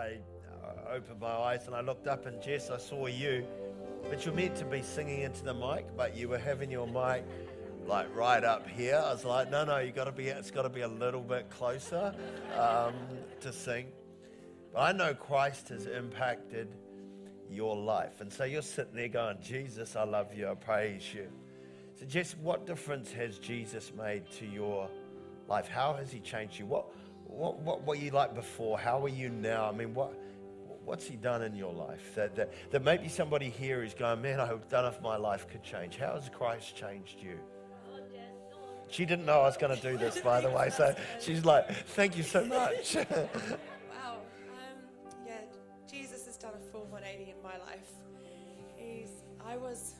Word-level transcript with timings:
I 0.00 0.18
uh, 0.64 0.94
opened 0.94 1.20
my 1.20 1.28
eyes 1.28 1.66
and 1.66 1.74
I 1.74 1.82
looked 1.82 2.06
up, 2.06 2.24
and 2.24 2.40
Jess, 2.42 2.70
I 2.70 2.78
saw 2.78 3.06
you. 3.06 3.44
But 4.08 4.24
you're 4.24 4.34
meant 4.34 4.56
to 4.56 4.64
be 4.64 4.80
singing 4.80 5.20
into 5.20 5.44
the 5.44 5.52
mic, 5.52 5.86
but 5.94 6.16
you 6.16 6.28
were 6.28 6.38
having 6.38 6.70
your 6.70 6.86
mic 6.86 7.24
like 7.86 8.14
right 8.16 8.42
up 8.42 8.66
here. 8.66 9.02
I 9.04 9.12
was 9.12 9.26
like, 9.26 9.50
no, 9.50 9.64
no, 9.64 9.78
you 9.78 9.92
got 9.92 10.04
to 10.04 10.12
be. 10.12 10.28
It's 10.28 10.50
got 10.50 10.62
to 10.62 10.70
be 10.70 10.80
a 10.80 10.88
little 10.88 11.20
bit 11.20 11.50
closer 11.50 12.14
um, 12.56 12.94
to 13.40 13.52
sing. 13.52 13.88
But 14.72 14.80
I 14.80 14.92
know 14.92 15.12
Christ 15.12 15.68
has 15.68 15.86
impacted 15.86 16.68
your 17.50 17.76
life, 17.76 18.20
and 18.20 18.32
so 18.32 18.44
you're 18.44 18.62
sitting 18.62 18.94
there 18.94 19.08
going, 19.08 19.36
Jesus, 19.42 19.96
I 19.96 20.04
love 20.04 20.32
you, 20.34 20.48
I 20.48 20.54
praise 20.54 21.12
you. 21.12 21.28
So, 21.98 22.06
Jess, 22.06 22.36
what 22.40 22.66
difference 22.66 23.12
has 23.12 23.38
Jesus 23.38 23.92
made 23.94 24.22
to 24.38 24.46
your 24.46 24.88
life? 25.46 25.68
How 25.68 25.92
has 25.94 26.10
He 26.10 26.20
changed 26.20 26.58
you? 26.58 26.64
What, 26.66 26.86
what, 27.40 27.58
what 27.60 27.86
were 27.86 27.94
you 27.94 28.10
like 28.10 28.34
before? 28.34 28.78
How 28.78 29.02
are 29.02 29.08
you 29.08 29.30
now? 29.30 29.66
I 29.66 29.72
mean, 29.72 29.94
what, 29.94 30.12
what's 30.84 31.06
He 31.06 31.16
done 31.16 31.42
in 31.42 31.56
your 31.56 31.72
life? 31.72 32.14
That, 32.14 32.36
that, 32.36 32.52
that 32.70 32.84
maybe 32.84 33.08
somebody 33.08 33.48
here 33.48 33.82
is 33.82 33.94
going, 33.94 34.20
man, 34.20 34.40
I 34.40 34.48
don't 34.48 34.70
know 34.70 34.86
if 34.88 35.00
my 35.00 35.16
life 35.16 35.48
could 35.48 35.62
change. 35.62 35.96
How 35.96 36.12
has 36.14 36.28
Christ 36.28 36.76
changed 36.76 37.16
you? 37.20 37.38
She 38.88 39.06
didn't 39.06 39.24
know 39.24 39.40
I 39.40 39.44
was 39.44 39.56
going 39.56 39.74
to 39.74 39.80
do 39.80 39.96
this, 39.96 40.20
by 40.20 40.40
the 40.40 40.50
way. 40.50 40.68
So 40.68 40.94
she's 41.20 41.44
like, 41.44 41.70
thank 41.70 42.16
you 42.16 42.24
so 42.24 42.44
much. 42.44 42.96
wow. 42.96 43.04
Um, 43.06 44.18
yeah, 45.24 45.38
Jesus 45.88 46.26
has 46.26 46.36
done 46.36 46.52
a 46.54 46.72
full 46.72 46.86
180 46.86 47.30
in 47.30 47.36
my 47.42 47.56
life. 47.58 47.88
He's, 48.76 49.10
I 49.46 49.56
was, 49.56 49.94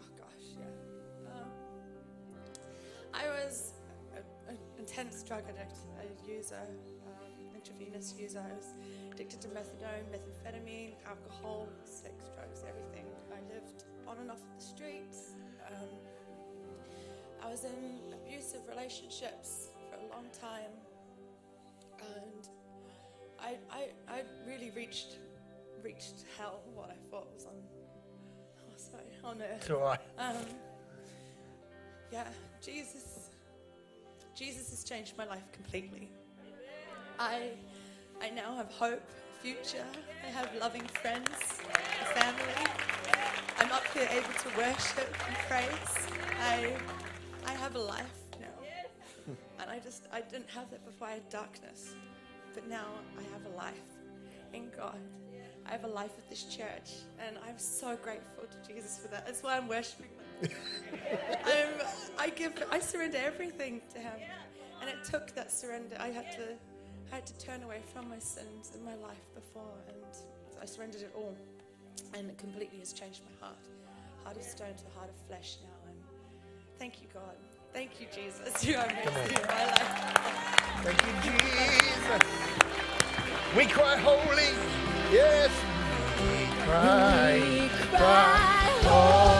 oh 0.00 0.06
gosh, 0.16 0.56
yeah. 0.56 1.32
Um, 1.34 1.48
I 3.12 3.26
was 3.26 3.72
intense 4.92 5.22
drug 5.22 5.42
addict, 5.48 5.78
a 6.00 6.30
user, 6.30 6.54
um, 7.06 7.54
intravenous 7.54 8.14
user. 8.18 8.40
I 8.40 8.54
was 8.54 8.74
addicted 9.10 9.40
to 9.40 9.48
methadone, 9.48 10.04
methamphetamine, 10.12 10.92
alcohol, 11.06 11.68
sex, 11.84 12.12
drugs, 12.34 12.62
everything. 12.68 13.06
I 13.32 13.54
lived 13.54 13.84
on 14.06 14.18
and 14.18 14.30
off 14.30 14.42
the 14.58 14.62
streets. 14.62 15.32
Um, 15.66 15.88
I 17.42 17.50
was 17.50 17.64
in 17.64 18.00
abusive 18.12 18.60
relationships 18.68 19.68
for 19.88 19.96
a 19.96 20.14
long 20.14 20.26
time, 20.38 20.72
and 22.00 22.48
I, 23.40 23.56
I, 23.70 23.88
I 24.08 24.22
really 24.46 24.70
reached 24.76 25.16
reached 25.82 26.26
hell. 26.36 26.60
What 26.74 26.90
I 26.90 27.10
thought 27.10 27.32
was 27.32 27.46
on, 27.46 27.54
oh 28.60 28.74
sorry, 28.76 29.04
on 29.24 29.40
earth. 29.40 29.62
It's 29.62 29.70
all 29.70 29.80
right. 29.80 30.00
Um, 30.18 30.44
yeah, 32.12 32.26
Jesus, 32.62 33.11
Jesus 34.42 34.70
has 34.70 34.82
changed 34.82 35.16
my 35.16 35.24
life 35.24 35.44
completely. 35.52 36.10
I, 37.20 37.50
I 38.20 38.30
now 38.30 38.56
have 38.56 38.72
hope, 38.72 39.08
future. 39.40 39.84
I 40.26 40.30
have 40.30 40.50
loving 40.58 40.82
friends, 40.82 41.28
a 42.00 42.04
family. 42.06 42.72
I'm 43.58 43.70
up 43.70 43.86
here 43.94 44.08
able 44.10 44.32
to 44.32 44.48
worship 44.58 45.14
and 45.28 45.36
praise. 45.48 46.08
I 46.40 46.74
I 47.46 47.52
have 47.52 47.76
a 47.76 47.78
life 47.78 48.18
now. 48.40 49.36
And 49.60 49.70
I 49.70 49.78
just, 49.78 50.08
I 50.12 50.22
didn't 50.22 50.50
have 50.50 50.68
that 50.72 50.84
before. 50.84 51.06
I 51.06 51.12
had 51.12 51.28
darkness. 51.28 51.94
But 52.52 52.68
now 52.68 52.86
I 53.16 53.22
have 53.32 53.46
a 53.46 53.56
life 53.56 53.90
in 54.52 54.70
God. 54.76 54.98
I 55.66 55.72
have 55.72 55.84
a 55.84 55.88
life 55.88 56.12
at 56.18 56.28
this 56.28 56.44
church. 56.44 57.02
And 57.24 57.36
I'm 57.46 57.58
so 57.58 57.96
grateful 57.96 58.44
to 58.44 58.72
Jesus 58.72 58.98
for 58.98 59.08
that. 59.08 59.26
That's 59.26 59.42
why 59.42 59.56
I'm 59.56 59.68
worshiping. 59.68 60.08
I'm, 60.42 60.48
um, 61.80 61.86
I 62.18 62.30
give, 62.30 62.52
I 62.70 62.78
surrender 62.78 63.18
everything 63.18 63.80
to 63.92 63.98
Him. 63.98 64.12
And 64.80 64.90
it 64.90 65.04
took 65.04 65.34
that 65.34 65.52
surrender. 65.52 65.96
I 66.00 66.08
had 66.08 66.32
to, 66.32 66.54
I 67.12 67.14
had 67.16 67.26
to 67.26 67.38
turn 67.38 67.62
away 67.62 67.80
from 67.92 68.08
my 68.08 68.18
sins 68.18 68.72
in 68.74 68.84
my 68.84 68.94
life 68.96 69.24
before. 69.34 69.74
And 69.88 69.96
I 70.60 70.66
surrendered 70.66 71.02
it 71.02 71.12
all. 71.14 71.36
And 72.14 72.30
it 72.30 72.38
completely 72.38 72.78
has 72.78 72.92
changed 72.92 73.20
my 73.24 73.46
heart. 73.46 73.58
Heart 74.24 74.36
of 74.36 74.42
stone 74.42 74.74
to 74.74 74.98
heart 74.98 75.10
of 75.10 75.16
flesh 75.28 75.56
now. 75.62 75.90
And 75.90 75.98
Thank 76.78 77.00
you, 77.00 77.08
God. 77.14 77.36
Thank 77.72 78.00
you, 78.00 78.06
Jesus. 78.14 78.64
You 78.68 78.76
are 78.76 78.84
amazing 78.84 79.36
in 79.36 79.46
my 79.46 79.64
life. 79.66 80.52
Thank 80.82 81.06
you, 81.06 81.30
Jesus. 81.30 82.52
We 83.56 83.66
cry 83.66 83.96
holy. 83.96 84.91
Yes. 85.12 85.50
We 86.22 86.46
cry. 86.64 87.38
We 87.38 87.68
cry 87.98 88.80
holy. 88.82 89.31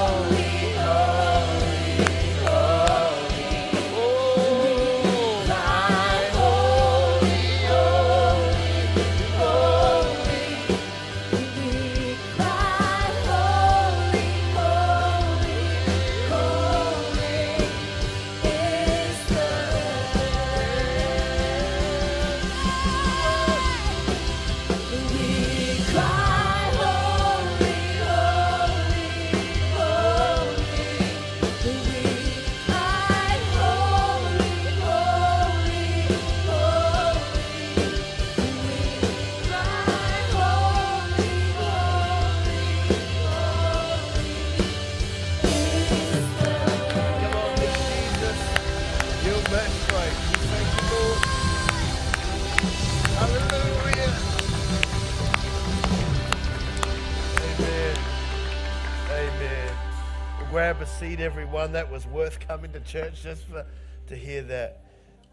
Seat, 61.03 61.19
everyone. 61.19 61.73
That 61.73 61.91
was 61.91 62.07
worth 62.07 62.39
coming 62.47 62.71
to 62.75 62.79
church 62.79 63.25
just 63.25 63.43
for, 63.49 63.67
to 64.07 64.15
hear 64.15 64.41
that 64.43 64.85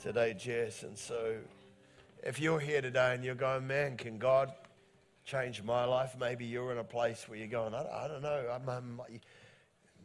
today, 0.01 0.33
Jess. 0.33 0.81
And 0.81 0.97
so, 0.97 1.35
if 2.23 2.39
you're 2.39 2.59
here 2.59 2.81
today 2.81 3.13
and 3.13 3.23
you're 3.23 3.35
going, 3.35 3.67
man, 3.67 3.95
can 3.95 4.17
God 4.17 4.51
change 5.25 5.61
my 5.61 5.85
life? 5.85 6.15
Maybe 6.19 6.45
you're 6.45 6.71
in 6.71 6.79
a 6.79 6.83
place 6.83 7.29
where 7.29 7.37
you're 7.37 7.47
going, 7.47 7.75
I, 7.75 7.85
I 7.85 8.07
don't 8.07 8.23
know. 8.23 8.49
I'm, 8.51 8.67
I'm, 8.67 9.01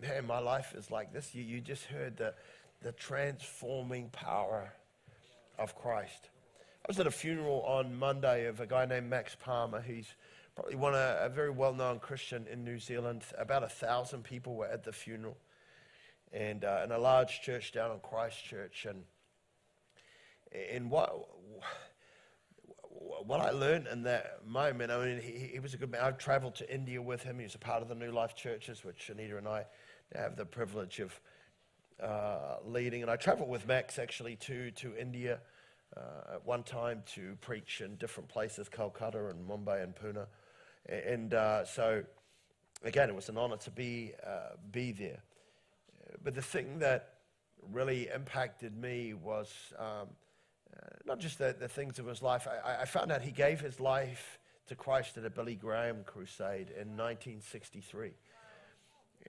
man, 0.02 0.26
my 0.26 0.38
life 0.38 0.75
is 0.76 0.91
like 0.91 1.14
this. 1.14 1.34
You, 1.34 1.42
you 1.42 1.62
just 1.62 1.84
heard 1.84 2.19
the, 2.19 2.34
the 2.82 2.92
transforming 2.92 4.10
power 4.10 4.70
of 5.58 5.75
Christ. 5.75 6.28
I 6.84 6.88
was 6.88 7.00
at 7.00 7.06
a 7.06 7.10
funeral 7.10 7.62
on 7.62 7.98
Monday 7.98 8.48
of 8.48 8.60
a 8.60 8.66
guy 8.66 8.84
named 8.84 9.08
Max 9.08 9.34
Palmer. 9.42 9.81
He's 9.81 10.12
probably 10.54 10.75
one 10.75 10.92
a, 10.92 11.20
a 11.22 11.31
very 11.31 11.50
well-known 11.50 12.00
Christian 12.00 12.46
in 12.52 12.64
New 12.64 12.78
Zealand. 12.78 13.22
About 13.38 13.62
a 13.62 13.69
thousand 13.70 14.25
people 14.25 14.56
were 14.56 14.66
at 14.66 14.84
the 14.84 14.92
funeral 14.92 15.38
and 16.34 16.64
uh, 16.64 16.80
in 16.84 16.90
a 16.90 16.98
large 16.98 17.40
church 17.42 17.72
down 17.72 17.92
in 17.92 18.00
Christchurch. 18.00 18.86
And, 18.86 19.04
and 20.72 20.90
what, 20.90 21.28
what 23.24 23.40
I 23.40 23.50
learned 23.50 23.86
in 23.86 24.02
that 24.02 24.44
moment, 24.44 24.90
I 24.90 25.04
mean, 25.04 25.20
he, 25.20 25.50
he 25.52 25.58
was 25.60 25.74
a 25.74 25.76
good 25.76 25.90
man. 25.90 26.00
I've 26.02 26.18
traveled 26.18 26.56
to 26.56 26.74
India 26.74 27.00
with 27.00 27.22
him. 27.22 27.38
He 27.38 27.44
was 27.44 27.54
a 27.54 27.58
part 27.58 27.82
of 27.82 27.88
the 27.88 27.94
New 27.94 28.10
Life 28.10 28.34
churches, 28.34 28.84
which 28.84 29.08
Anita 29.10 29.38
and 29.38 29.46
I 29.46 29.64
have 30.14 30.36
the 30.36 30.44
privilege 30.44 30.98
of 30.98 31.18
uh, 32.02 32.56
leading. 32.66 33.02
And 33.02 33.10
I 33.10 33.16
traveled 33.16 33.48
with 33.48 33.66
Max 33.68 34.00
actually 34.00 34.34
to, 34.36 34.72
to 34.72 34.96
India 34.96 35.38
uh, 35.96 36.34
at 36.34 36.44
one 36.44 36.64
time 36.64 37.04
to 37.14 37.36
preach 37.42 37.80
in 37.80 37.94
different 37.94 38.28
places, 38.28 38.68
Calcutta 38.68 39.28
and 39.28 39.48
Mumbai 39.48 39.84
and 39.84 39.94
Pune. 39.94 40.26
And 40.87 41.32
uh, 41.32 41.64
so, 41.64 42.02
again, 42.82 43.08
it 43.08 43.14
was 43.14 43.28
an 43.28 43.38
honor 43.38 43.56
to 43.58 43.70
be, 43.70 44.14
uh, 44.26 44.56
be 44.72 44.90
there 44.90 45.22
but 46.22 46.34
the 46.34 46.43
thing 46.43 46.78
that 46.81 47.14
really 47.72 48.08
impacted 48.14 48.76
me 48.76 49.14
was 49.14 49.52
um, 49.78 50.08
uh, 50.75 50.87
not 51.06 51.19
just 51.19 51.38
the, 51.38 51.55
the 51.58 51.69
things 51.69 51.99
of 51.99 52.06
his 52.06 52.22
life. 52.22 52.46
I, 52.64 52.82
I, 52.82 52.84
found 52.84 53.11
out 53.11 53.22
he 53.22 53.31
gave 53.31 53.61
his 53.61 53.81
life 53.81 54.38
to 54.66 54.75
Christ 54.75 55.16
at 55.16 55.25
a 55.25 55.31
Billy 55.31 55.55
Graham 55.55 56.05
crusade 56.05 56.69
in 56.70 56.96
1963. 56.96 58.12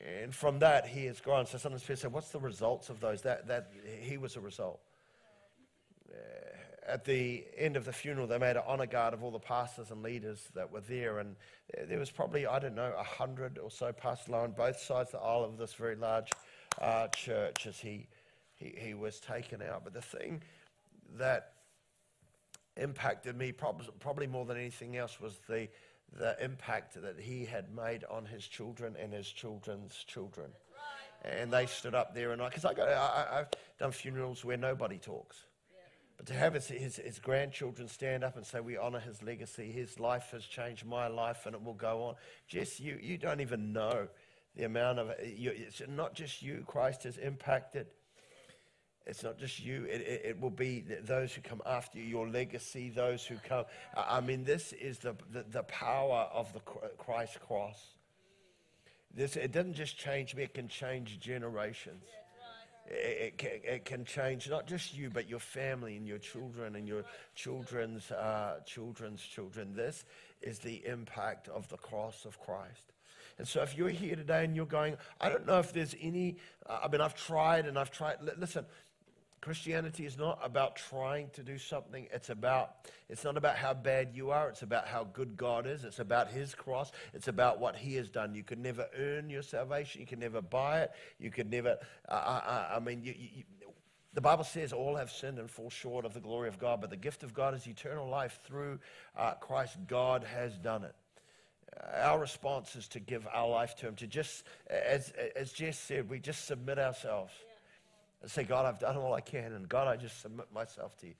And 0.02 0.34
from 0.34 0.60
that, 0.60 0.86
he 0.86 1.06
has 1.06 1.22
grown. 1.22 1.46
So 1.46 1.58
sometimes 1.58 1.84
people 1.84 1.96
say, 1.96 2.08
What's 2.10 2.30
the 2.30 2.40
results 2.40 2.90
of 2.90 3.00
those? 3.00 3.22
That, 3.22 3.48
that 3.48 3.72
he 4.02 4.18
was 4.18 4.36
a 4.36 4.42
result. 4.42 4.80
Uh, 6.10 6.16
at 6.88 7.06
the 7.06 7.44
end 7.58 7.78
of 7.78 7.86
the 7.86 7.94
funeral, 7.94 8.28
they 8.28 8.38
made 8.38 8.58
an 8.58 8.64
honor 8.68 8.86
guard 8.86 9.14
of 9.14 9.24
all 9.24 9.32
the 9.32 9.40
pastors 9.40 9.92
and 9.92 10.04
leaders 10.04 10.50
that 10.54 10.72
were 10.72 10.82
there. 10.82 11.20
And 11.20 11.36
there 11.88 11.98
was 11.98 12.12
probably, 12.12 12.46
I 12.46 12.60
don't 12.60 12.76
know, 12.76 12.94
a 12.98 13.04
hundred 13.04 13.58
or 13.58 13.72
so 13.72 13.92
pastors 13.92 14.34
on 14.34 14.52
both 14.52 14.80
sides 14.80 15.14
of 15.14 15.22
the 15.22 15.26
aisle 15.26 15.46
of 15.46 15.58
this 15.58 15.74
very 15.74 15.96
large 15.96 16.30
uh, 16.82 17.08
church 17.10 17.68
as 17.68 17.80
he, 17.80 18.08
he, 18.56 18.74
he 18.78 18.94
was 18.94 19.20
taken 19.20 19.62
out. 19.62 19.84
But 19.84 19.94
the 19.94 20.02
thing 20.02 20.42
that 21.18 21.54
impacted 22.78 23.36
me 23.38 23.52
prob- 23.52 24.00
probably 24.00 24.28
more 24.28 24.46
than 24.46 24.58
anything 24.58 24.98
else 24.98 25.20
was 25.20 25.40
the, 25.48 25.68
the 26.18 26.36
impact 26.44 27.02
that 27.02 27.20
he 27.20 27.46
had 27.46 27.74
made 27.74 28.04
on 28.10 28.26
his 28.26 28.48
children 28.48 28.96
and 29.00 29.14
his 29.14 29.28
children's 29.28 30.04
children. 30.06 30.52
And 31.24 31.52
they 31.52 31.66
stood 31.66 31.96
up 31.96 32.14
there, 32.14 32.34
and 32.34 32.42
I, 32.42 32.50
because 32.50 32.66
I 32.66 32.76
got, 32.76 32.88
I, 32.88 33.40
I've 33.40 33.48
done 33.80 33.92
funerals 33.92 34.46
where 34.46 34.58
nobody 34.58 35.00
talks. 35.00 35.46
But 36.18 36.28
to 36.28 36.34
have 36.34 36.54
his, 36.54 36.68
his, 36.68 36.98
his, 36.98 37.20
grandchildren 37.20 37.88
stand 37.88 38.24
up 38.24 38.38
and 38.38 38.46
say, 38.46 38.60
We 38.60 38.78
honor 38.78 39.00
his 39.00 39.22
legacy, 39.22 39.72
his 39.72 40.00
life 40.00 40.30
has 40.32 40.46
changed 40.46 40.86
my 40.86 41.08
life, 41.08 41.46
and 41.46 41.56
it 41.56 41.64
will 41.64 41.74
go 41.74 42.04
on. 42.04 42.16
Jess, 42.48 42.80
you, 42.80 42.98
you 43.02 43.18
don't 43.18 43.42
even 43.42 43.74
know 43.74 44.08
the 44.56 44.66
amount 44.66 45.00
of 45.00 45.12
it's 45.20 45.82
not 45.88 46.14
just 46.14 46.42
you, 46.42 46.64
Christ 46.68 47.04
has 47.04 47.18
impacted. 47.18 47.88
It's 49.06 49.24
not 49.24 49.38
just 49.38 49.60
you, 49.60 49.84
it, 49.86 50.02
it, 50.02 50.22
it, 50.26 50.42
will 50.42 50.50
be 50.50 50.84
those 51.04 51.32
who 51.32 51.42
come 51.42 51.62
after 51.64 52.00
you, 52.00 52.06
your 52.06 52.28
legacy, 52.28 52.90
those 52.90 53.24
who 53.24 53.36
come. 53.48 53.66
I 53.96 54.20
mean, 54.20 54.44
this 54.44 54.74
is 54.74 54.98
the, 54.98 55.16
the, 55.32 55.46
the 55.52 55.64
power 55.64 56.28
of 56.34 56.52
the 56.54 56.60
Christ 56.98 57.40
cross. 57.40 57.80
This, 59.14 59.36
it 59.36 59.52
doesn't 59.52 59.76
just 59.76 59.98
change 59.98 60.36
me, 60.36 60.44
it 60.44 60.56
can 60.56 60.68
change 60.68 61.20
generations. 61.20 62.04
It, 62.88 63.42
it, 63.44 63.64
it, 63.66 63.86
can 63.86 64.06
change 64.06 64.50
not 64.50 64.68
just 64.68 64.96
you, 64.96 65.10
but 65.10 65.30
your 65.30 65.40
family 65.40 65.98
and 65.98 66.08
your 66.08 66.20
children 66.20 66.76
and 66.76 66.88
your 66.88 67.04
children's 67.36 68.12
uh, 68.12 68.60
children's 68.66 69.22
children. 69.22 69.74
This 69.76 70.06
is 70.42 70.60
the 70.60 70.86
impact 70.86 71.48
of 71.48 71.68
the 71.70 71.78
cross 71.78 72.26
of 72.26 72.40
Christ. 72.40 72.92
And 73.38 73.48
so, 73.48 73.62
if 73.62 73.78
you're 73.78 73.90
here 73.90 74.16
today 74.16 74.46
and 74.46 74.56
you're 74.56 74.66
going, 74.66 74.96
I 75.20 75.30
don't 75.30 75.46
know 75.46 75.60
if 75.60 75.74
there's 75.74 75.96
any, 76.02 76.38
uh, 76.66 76.80
I 76.84 76.88
mean, 76.88 77.02
I've 77.02 77.16
tried 77.16 77.66
and 77.66 77.78
I've 77.78 77.92
tried. 77.92 78.18
Listen, 78.38 78.66
Christianity 79.46 80.08
is 80.08 80.18
not 80.18 80.40
about 80.42 80.76
trying 80.76 81.30
to 81.34 81.44
do 81.44 81.60
something. 81.60 82.08
It's 82.12 82.30
about 82.30 82.88
it's 83.10 83.24
not 83.24 83.38
about 83.38 83.58
how 83.58 83.76
bad 83.76 84.10
you 84.14 84.32
are. 84.32 84.50
It's 84.50 84.64
about 84.64 84.88
how 84.88 85.04
good 85.04 85.38
God 85.38 85.68
is. 85.68 85.84
It's 85.84 86.00
about 86.00 86.30
His 86.30 86.56
cross. 86.56 86.92
It's 87.14 87.28
about 87.28 87.60
what 87.60 87.76
He 87.76 87.94
has 87.96 88.10
done. 88.10 88.34
You 88.34 88.44
can 88.44 88.64
never 88.64 88.88
earn 88.98 89.30
your 89.30 89.44
salvation. 89.44 90.02
You 90.02 90.08
can 90.08 90.20
never 90.20 90.42
buy 90.42 90.82
it. 90.82 90.92
You 91.20 91.30
could 91.30 91.52
never. 91.52 91.78
Uh, 92.10 92.14
I, 92.14 92.76
I, 92.78 92.80
mean, 92.80 93.04
you, 93.04 93.14
you, 93.16 93.44
the 94.16 94.22
Bible 94.22 94.46
says 94.46 94.74
all 94.74 94.96
have 94.96 95.12
sinned 95.12 95.38
and 95.38 95.48
fall 95.48 95.70
short 95.70 96.06
of 96.06 96.16
the 96.16 96.22
glory 96.22 96.48
of 96.48 96.58
God, 96.58 96.82
but 96.82 96.90
the 96.90 96.98
gift 96.98 97.22
of 97.22 97.34
God 97.34 97.54
is 97.54 97.68
eternal 97.68 98.10
life 98.10 98.40
through 98.48 98.80
uh, 99.16 99.34
Christ. 99.34 99.78
God 99.88 100.24
has 100.24 100.58
done 100.58 100.86
it 100.86 100.96
our 101.94 102.20
response 102.20 102.76
is 102.76 102.88
to 102.90 103.00
give 103.00 103.28
our 103.32 103.48
life 103.48 103.76
to 103.78 103.88
Him, 103.88 103.96
to 103.96 104.08
just, 104.08 104.44
as, 104.68 105.12
as 105.36 105.52
Jess 105.52 105.78
said, 105.78 106.10
we 106.10 106.20
just 106.20 106.46
submit 106.46 106.80
ourselves 106.80 107.34
and 108.22 108.32
say, 108.32 108.44
God, 108.44 108.66
I've 108.66 108.80
done 108.80 108.98
all 108.98 109.14
I 109.14 109.22
can, 109.22 109.54
and 109.54 109.68
God, 109.68 109.88
I 109.88 109.98
just 109.98 110.22
submit 110.22 110.48
myself 110.54 110.98
to 111.00 111.08
you, 111.08 111.14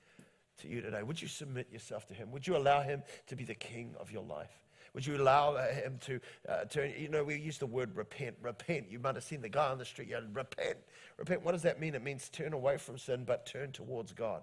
to 0.62 0.68
you 0.68 0.80
today. 0.80 1.02
Would 1.02 1.20
you 1.20 1.28
submit 1.28 1.68
yourself 1.70 2.06
to 2.06 2.14
Him? 2.14 2.30
Would 2.32 2.46
you 2.46 2.56
allow 2.56 2.82
Him 2.82 3.02
to 3.28 3.36
be 3.36 3.44
the 3.44 3.54
King 3.54 3.94
of 4.00 4.10
your 4.10 4.22
life? 4.22 4.60
Would 4.96 5.06
you 5.06 5.16
allow 5.18 5.56
uh, 5.56 5.66
him 5.74 5.98
to 6.06 6.18
uh, 6.48 6.64
turn? 6.64 6.90
You 6.98 7.10
know, 7.10 7.22
we 7.22 7.38
use 7.38 7.58
the 7.58 7.66
word 7.66 7.94
repent. 7.94 8.34
Repent. 8.40 8.86
You 8.90 8.98
might 8.98 9.14
have 9.14 9.24
seen 9.24 9.42
the 9.42 9.48
guy 9.50 9.68
on 9.68 9.76
the 9.76 9.84
street 9.84 10.08
yelling, 10.08 10.32
repent. 10.32 10.78
Repent. 11.18 11.44
What 11.44 11.52
does 11.52 11.60
that 11.64 11.78
mean? 11.78 11.94
It 11.94 12.02
means 12.02 12.30
turn 12.30 12.54
away 12.54 12.78
from 12.78 12.96
sin, 12.96 13.24
but 13.26 13.44
turn 13.44 13.72
towards 13.72 14.14
God. 14.14 14.40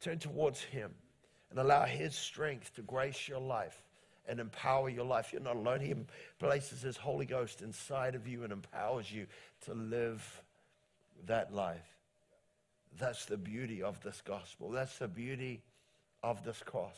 Turn 0.00 0.18
towards 0.18 0.60
Him 0.60 0.90
and 1.50 1.60
allow 1.60 1.84
His 1.84 2.16
strength 2.16 2.74
to 2.74 2.82
grace 2.82 3.28
your 3.28 3.38
life 3.38 3.80
and 4.26 4.40
empower 4.40 4.88
your 4.88 5.04
life. 5.04 5.32
You're 5.32 5.42
not 5.42 5.56
alone. 5.56 5.80
He 5.80 5.94
places 6.38 6.82
His 6.82 6.96
Holy 6.96 7.26
Ghost 7.26 7.62
inside 7.62 8.14
of 8.14 8.26
you 8.26 8.42
and 8.42 8.52
empowers 8.52 9.10
you 9.10 9.26
to 9.66 9.74
live 9.74 10.42
that 11.26 11.52
life. 11.54 11.96
That's 12.98 13.26
the 13.26 13.36
beauty 13.36 13.82
of 13.82 14.00
this 14.02 14.22
gospel. 14.24 14.70
That's 14.70 14.98
the 14.98 15.08
beauty 15.08 15.62
of 16.22 16.44
this 16.44 16.62
cross. 16.64 16.96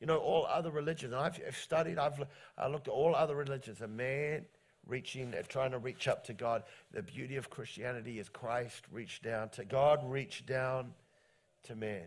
You 0.00 0.06
know, 0.06 0.18
all 0.18 0.46
other 0.46 0.70
religions, 0.70 1.14
I've, 1.14 1.38
studied, 1.56 1.98
I've 1.98 2.22
I 2.58 2.68
looked 2.68 2.88
at 2.88 2.92
all 2.92 3.14
other 3.14 3.34
religions, 3.34 3.80
a 3.80 3.88
man 3.88 4.44
reaching, 4.86 5.34
uh, 5.34 5.42
trying 5.48 5.70
to 5.72 5.78
reach 5.78 6.06
up 6.08 6.24
to 6.24 6.34
God. 6.34 6.64
The 6.92 7.02
beauty 7.02 7.36
of 7.36 7.50
Christianity 7.50 8.18
is 8.18 8.28
Christ 8.28 8.82
reached 8.90 9.22
down 9.22 9.48
to 9.50 9.64
God, 9.64 10.00
reached 10.04 10.46
down 10.46 10.92
to 11.64 11.74
man. 11.74 12.06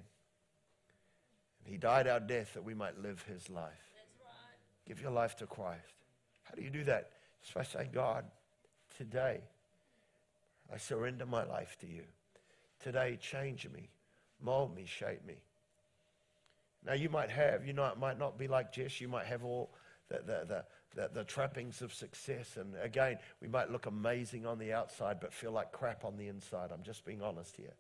And 1.60 1.68
he 1.68 1.78
died 1.78 2.08
our 2.08 2.20
death 2.20 2.54
that 2.54 2.64
we 2.64 2.74
might 2.74 3.02
live 3.02 3.24
his 3.24 3.50
life. 3.50 3.74
Give 4.90 5.02
your 5.02 5.12
life 5.12 5.38
to 5.38 5.46
Christ. 5.46 5.94
How 6.44 6.56
do 6.56 6.64
you 6.64 6.72
do 6.72 6.84
that? 6.86 7.12
Just 7.44 7.54
by 7.54 7.62
saying, 7.62 7.92
God, 7.94 8.26
today 8.98 9.40
I 10.74 10.78
surrender 10.78 11.28
my 11.28 11.46
life 11.46 11.78
to 11.82 11.88
you. 11.88 12.02
Today, 12.84 13.20
change 13.22 13.68
me, 13.72 13.90
mold 14.42 14.76
me, 14.76 14.86
shape 14.88 15.24
me. 15.28 15.36
Now, 16.84 16.94
you 16.94 17.08
might 17.08 17.30
have, 17.30 17.68
you 17.68 17.74
know, 17.74 17.86
it 17.86 18.00
might 18.00 18.18
not 18.18 18.40
be 18.40 18.48
like 18.48 18.72
Jess, 18.74 19.00
you 19.00 19.08
might 19.08 19.28
have 19.28 19.44
all 19.44 19.70
the, 20.08 20.18
the, 20.26 20.46
the, 20.48 20.66
the, 20.96 21.10
the 21.14 21.24
trappings 21.24 21.84
of 21.84 21.94
success. 21.94 22.58
And 22.58 22.74
again, 22.82 23.18
we 23.42 23.48
might 23.48 23.70
look 23.70 23.86
amazing 23.86 24.48
on 24.48 24.58
the 24.58 24.74
outside, 24.74 25.20
but 25.20 25.34
feel 25.34 25.52
like 25.52 25.72
crap 25.72 26.04
on 26.04 26.18
the 26.18 26.30
inside. 26.30 26.72
I'm 26.74 26.84
just 26.84 27.06
being 27.06 27.22
honest 27.22 27.56
here. 27.58 27.76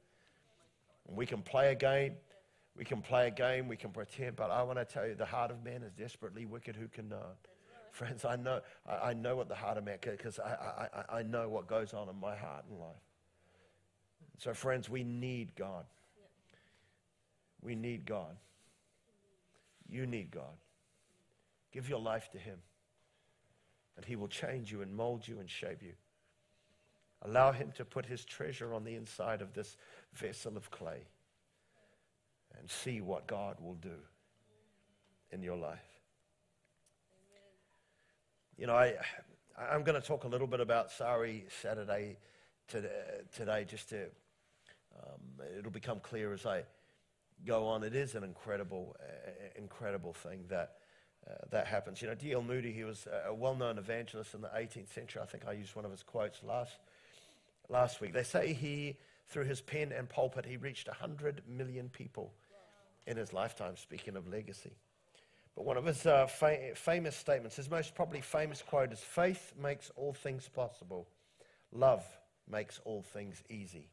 And 1.07 1.17
we 1.17 1.25
can 1.25 1.41
play 1.41 1.71
a 1.71 1.75
game, 1.75 2.13
we 2.75 2.85
can 2.85 3.01
play 3.01 3.27
a 3.27 3.31
game, 3.31 3.67
we 3.67 3.75
can 3.75 3.91
pretend, 3.91 4.35
but 4.35 4.51
I 4.51 4.63
want 4.63 4.79
to 4.79 4.85
tell 4.85 5.05
you 5.05 5.15
the 5.15 5.25
heart 5.25 5.51
of 5.51 5.63
man 5.63 5.83
is 5.83 5.91
desperately 5.91 6.45
wicked. 6.45 6.75
Who 6.75 6.87
can 6.87 7.09
know 7.09 7.17
it? 7.17 7.49
Friends, 7.91 8.23
I 8.23 8.35
know, 8.35 8.61
I, 8.87 9.09
I 9.09 9.13
know 9.13 9.35
what 9.35 9.49
the 9.49 9.55
heart 9.55 9.77
of 9.77 9.83
man, 9.83 9.97
is 10.01 10.17
because 10.17 10.39
I, 10.39 10.89
I, 11.11 11.17
I 11.19 11.23
know 11.23 11.49
what 11.49 11.67
goes 11.67 11.93
on 11.93 12.07
in 12.07 12.19
my 12.19 12.35
heart 12.35 12.65
and 12.69 12.79
life. 12.79 12.95
So, 14.37 14.53
friends, 14.53 14.89
we 14.89 15.03
need 15.03 15.55
God. 15.55 15.85
We 17.61 17.75
need 17.75 18.05
God. 18.05 18.37
You 19.89 20.05
need 20.05 20.31
God. 20.31 20.55
Give 21.73 21.89
your 21.89 21.99
life 21.99 22.29
to 22.31 22.37
Him, 22.37 22.59
and 23.97 24.05
He 24.05 24.15
will 24.15 24.27
change 24.27 24.71
you 24.71 24.81
and 24.81 24.95
mold 24.95 25.27
you 25.27 25.39
and 25.39 25.49
shape 25.49 25.81
you. 25.81 25.93
Allow 27.23 27.51
Him 27.51 27.73
to 27.75 27.83
put 27.83 28.05
His 28.05 28.23
treasure 28.23 28.73
on 28.73 28.85
the 28.85 28.95
inside 28.95 29.41
of 29.41 29.53
this 29.53 29.75
vessel 30.13 30.55
of 30.55 30.71
clay 30.71 31.07
and 32.59 32.69
see 32.69 33.01
what 33.01 33.27
God 33.27 33.57
will 33.61 33.75
do 33.75 33.95
in 35.31 35.41
your 35.41 35.55
life. 35.55 35.79
You 38.57 38.67
know, 38.67 38.75
I, 38.75 38.95
I'm 39.57 39.83
going 39.83 39.99
to 39.99 40.05
talk 40.05 40.25
a 40.25 40.27
little 40.27 40.47
bit 40.47 40.59
about 40.59 40.91
Sari 40.91 41.45
Saturday 41.61 42.17
today, 42.67 43.65
just 43.67 43.89
to, 43.89 44.03
um, 44.95 45.45
it'll 45.57 45.71
become 45.71 45.99
clear 46.01 46.33
as 46.33 46.45
I 46.45 46.63
go 47.45 47.67
on. 47.67 47.83
It 47.83 47.95
is 47.95 48.15
an 48.15 48.23
incredible, 48.23 48.95
uh, 48.99 49.31
incredible 49.55 50.13
thing 50.13 50.45
that. 50.49 50.75
Uh, 51.29 51.33
that 51.51 51.67
happens. 51.67 52.01
You 52.01 52.07
know, 52.07 52.15
D.L. 52.15 52.41
Moody, 52.41 52.71
he 52.71 52.85
was 52.85 53.05
a 53.27 53.33
well-known 53.33 53.77
evangelist 53.77 54.33
in 54.33 54.41
the 54.41 54.47
18th 54.47 54.87
century. 54.93 55.21
I 55.21 55.25
think 55.25 55.45
I 55.45 55.51
used 55.51 55.75
one 55.75 55.83
of 55.83 55.91
his 55.91 56.01
quotes 56.01 56.41
last, 56.43 56.77
last 57.67 57.99
week. 57.99 58.13
They 58.13 58.23
say 58.23 58.53
he, 58.53 58.95
through 59.27 59.43
his 59.43 59.59
pen 59.59 59.91
and 59.91 60.09
pulpit, 60.09 60.45
he 60.45 60.55
reached 60.55 60.87
100 60.87 61.41
million 61.45 61.89
people 61.89 62.31
in 63.09 63.17
his 63.17 63.33
lifetime, 63.33 63.75
speaking 63.75 64.15
of 64.15 64.27
legacy. 64.27 64.71
But 65.55 65.65
one 65.65 65.75
of 65.75 65.85
his 65.85 66.05
uh, 66.05 66.27
fa- 66.27 66.75
famous 66.75 67.15
statements, 67.15 67.55
his 67.55 67.69
most 67.69 67.95
probably 67.95 68.21
famous 68.21 68.61
quote 68.61 68.93
is 68.93 68.99
Faith 68.99 69.53
makes 69.61 69.91
all 69.95 70.13
things 70.13 70.47
possible, 70.47 71.07
love 71.73 72.05
makes 72.49 72.79
all 72.85 73.01
things 73.01 73.43
easy. 73.49 73.89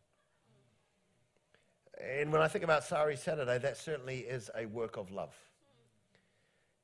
And 1.98 2.30
when 2.30 2.42
I 2.42 2.48
think 2.48 2.62
about 2.62 2.84
Sari 2.84 3.16
Saturday, 3.16 3.58
that 3.58 3.78
certainly 3.78 4.18
is 4.18 4.50
a 4.54 4.66
work 4.66 4.98
of 4.98 5.10
love. 5.10 5.34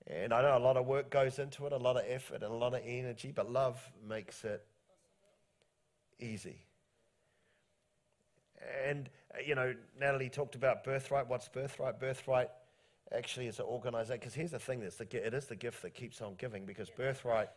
And 0.07 0.33
I 0.33 0.43
know 0.43 0.57
a 0.57 0.59
lot 0.59 0.79
of 0.79 0.87
work 0.87 1.11
goes 1.11 1.39
into 1.39 1.67
it, 1.67 1.73
a 1.73 1.77
lot 1.77 1.97
of 1.97 2.05
effort 2.09 2.43
and 2.43 2.53
a 2.53 2.57
lot 2.57 2.75
of 2.75 2.81
energy, 2.85 3.31
but 3.31 3.51
love 3.51 3.79
makes 4.09 4.43
it 4.43 4.65
easy. 6.19 6.57
And, 8.87 9.09
uh, 9.35 9.39
you 9.45 9.55
know, 9.55 9.75
Natalie 9.99 10.29
talked 10.29 10.55
about 10.55 10.85
birthright. 10.85 11.27
What's 11.29 11.49
birthright? 11.49 11.99
Birthright 11.99 12.51
actually 13.13 13.47
is 13.47 13.59
an 13.59 13.67
organization. 13.67 14.21
Because 14.21 14.35
here's 14.35 14.51
the 14.51 14.59
thing: 14.59 14.81
that's 14.81 14.97
the, 14.97 15.27
it 15.27 15.35
is 15.35 15.47
the 15.47 15.57
gift 15.57 15.83
that 15.83 15.95
keeps 15.95 16.21
on 16.21 16.35
giving. 16.37 16.65
Because 16.65 16.91
birthright, 16.91 17.49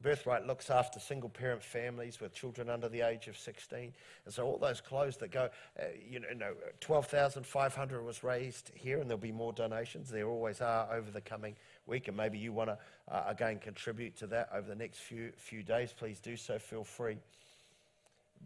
birthright 0.00 0.46
looks 0.46 0.70
after 0.70 0.98
single-parent 0.98 1.62
families 1.62 2.20
with 2.20 2.34
children 2.34 2.68
under 2.68 2.88
the 2.88 3.02
age 3.02 3.28
of 3.28 3.36
16, 3.36 3.92
and 4.24 4.34
so 4.34 4.46
all 4.46 4.58
those 4.58 4.80
clothes 4.80 5.16
that 5.18 5.30
go, 5.30 5.48
uh, 5.78 5.84
you 6.08 6.20
know, 6.20 6.54
12,500 6.80 8.04
was 8.04 8.24
raised 8.24 8.70
here, 8.74 8.98
and 8.98 9.08
there'll 9.08 9.20
be 9.20 9.32
more 9.32 9.52
donations. 9.52 10.10
There 10.10 10.28
always 10.28 10.60
are 10.60 10.92
over 10.92 11.10
the 11.10 11.20
coming 11.20 11.56
week, 11.86 12.08
and 12.08 12.16
maybe 12.16 12.38
you 12.38 12.52
want 12.52 12.70
to 12.70 12.78
uh, 13.08 13.24
again 13.26 13.58
contribute 13.58 14.16
to 14.16 14.26
that 14.28 14.48
over 14.54 14.68
the 14.68 14.76
next 14.76 14.98
few 14.98 15.32
few 15.36 15.62
days. 15.62 15.92
Please 15.96 16.20
do 16.20 16.36
so. 16.36 16.58
Feel 16.58 16.84
free 16.84 17.18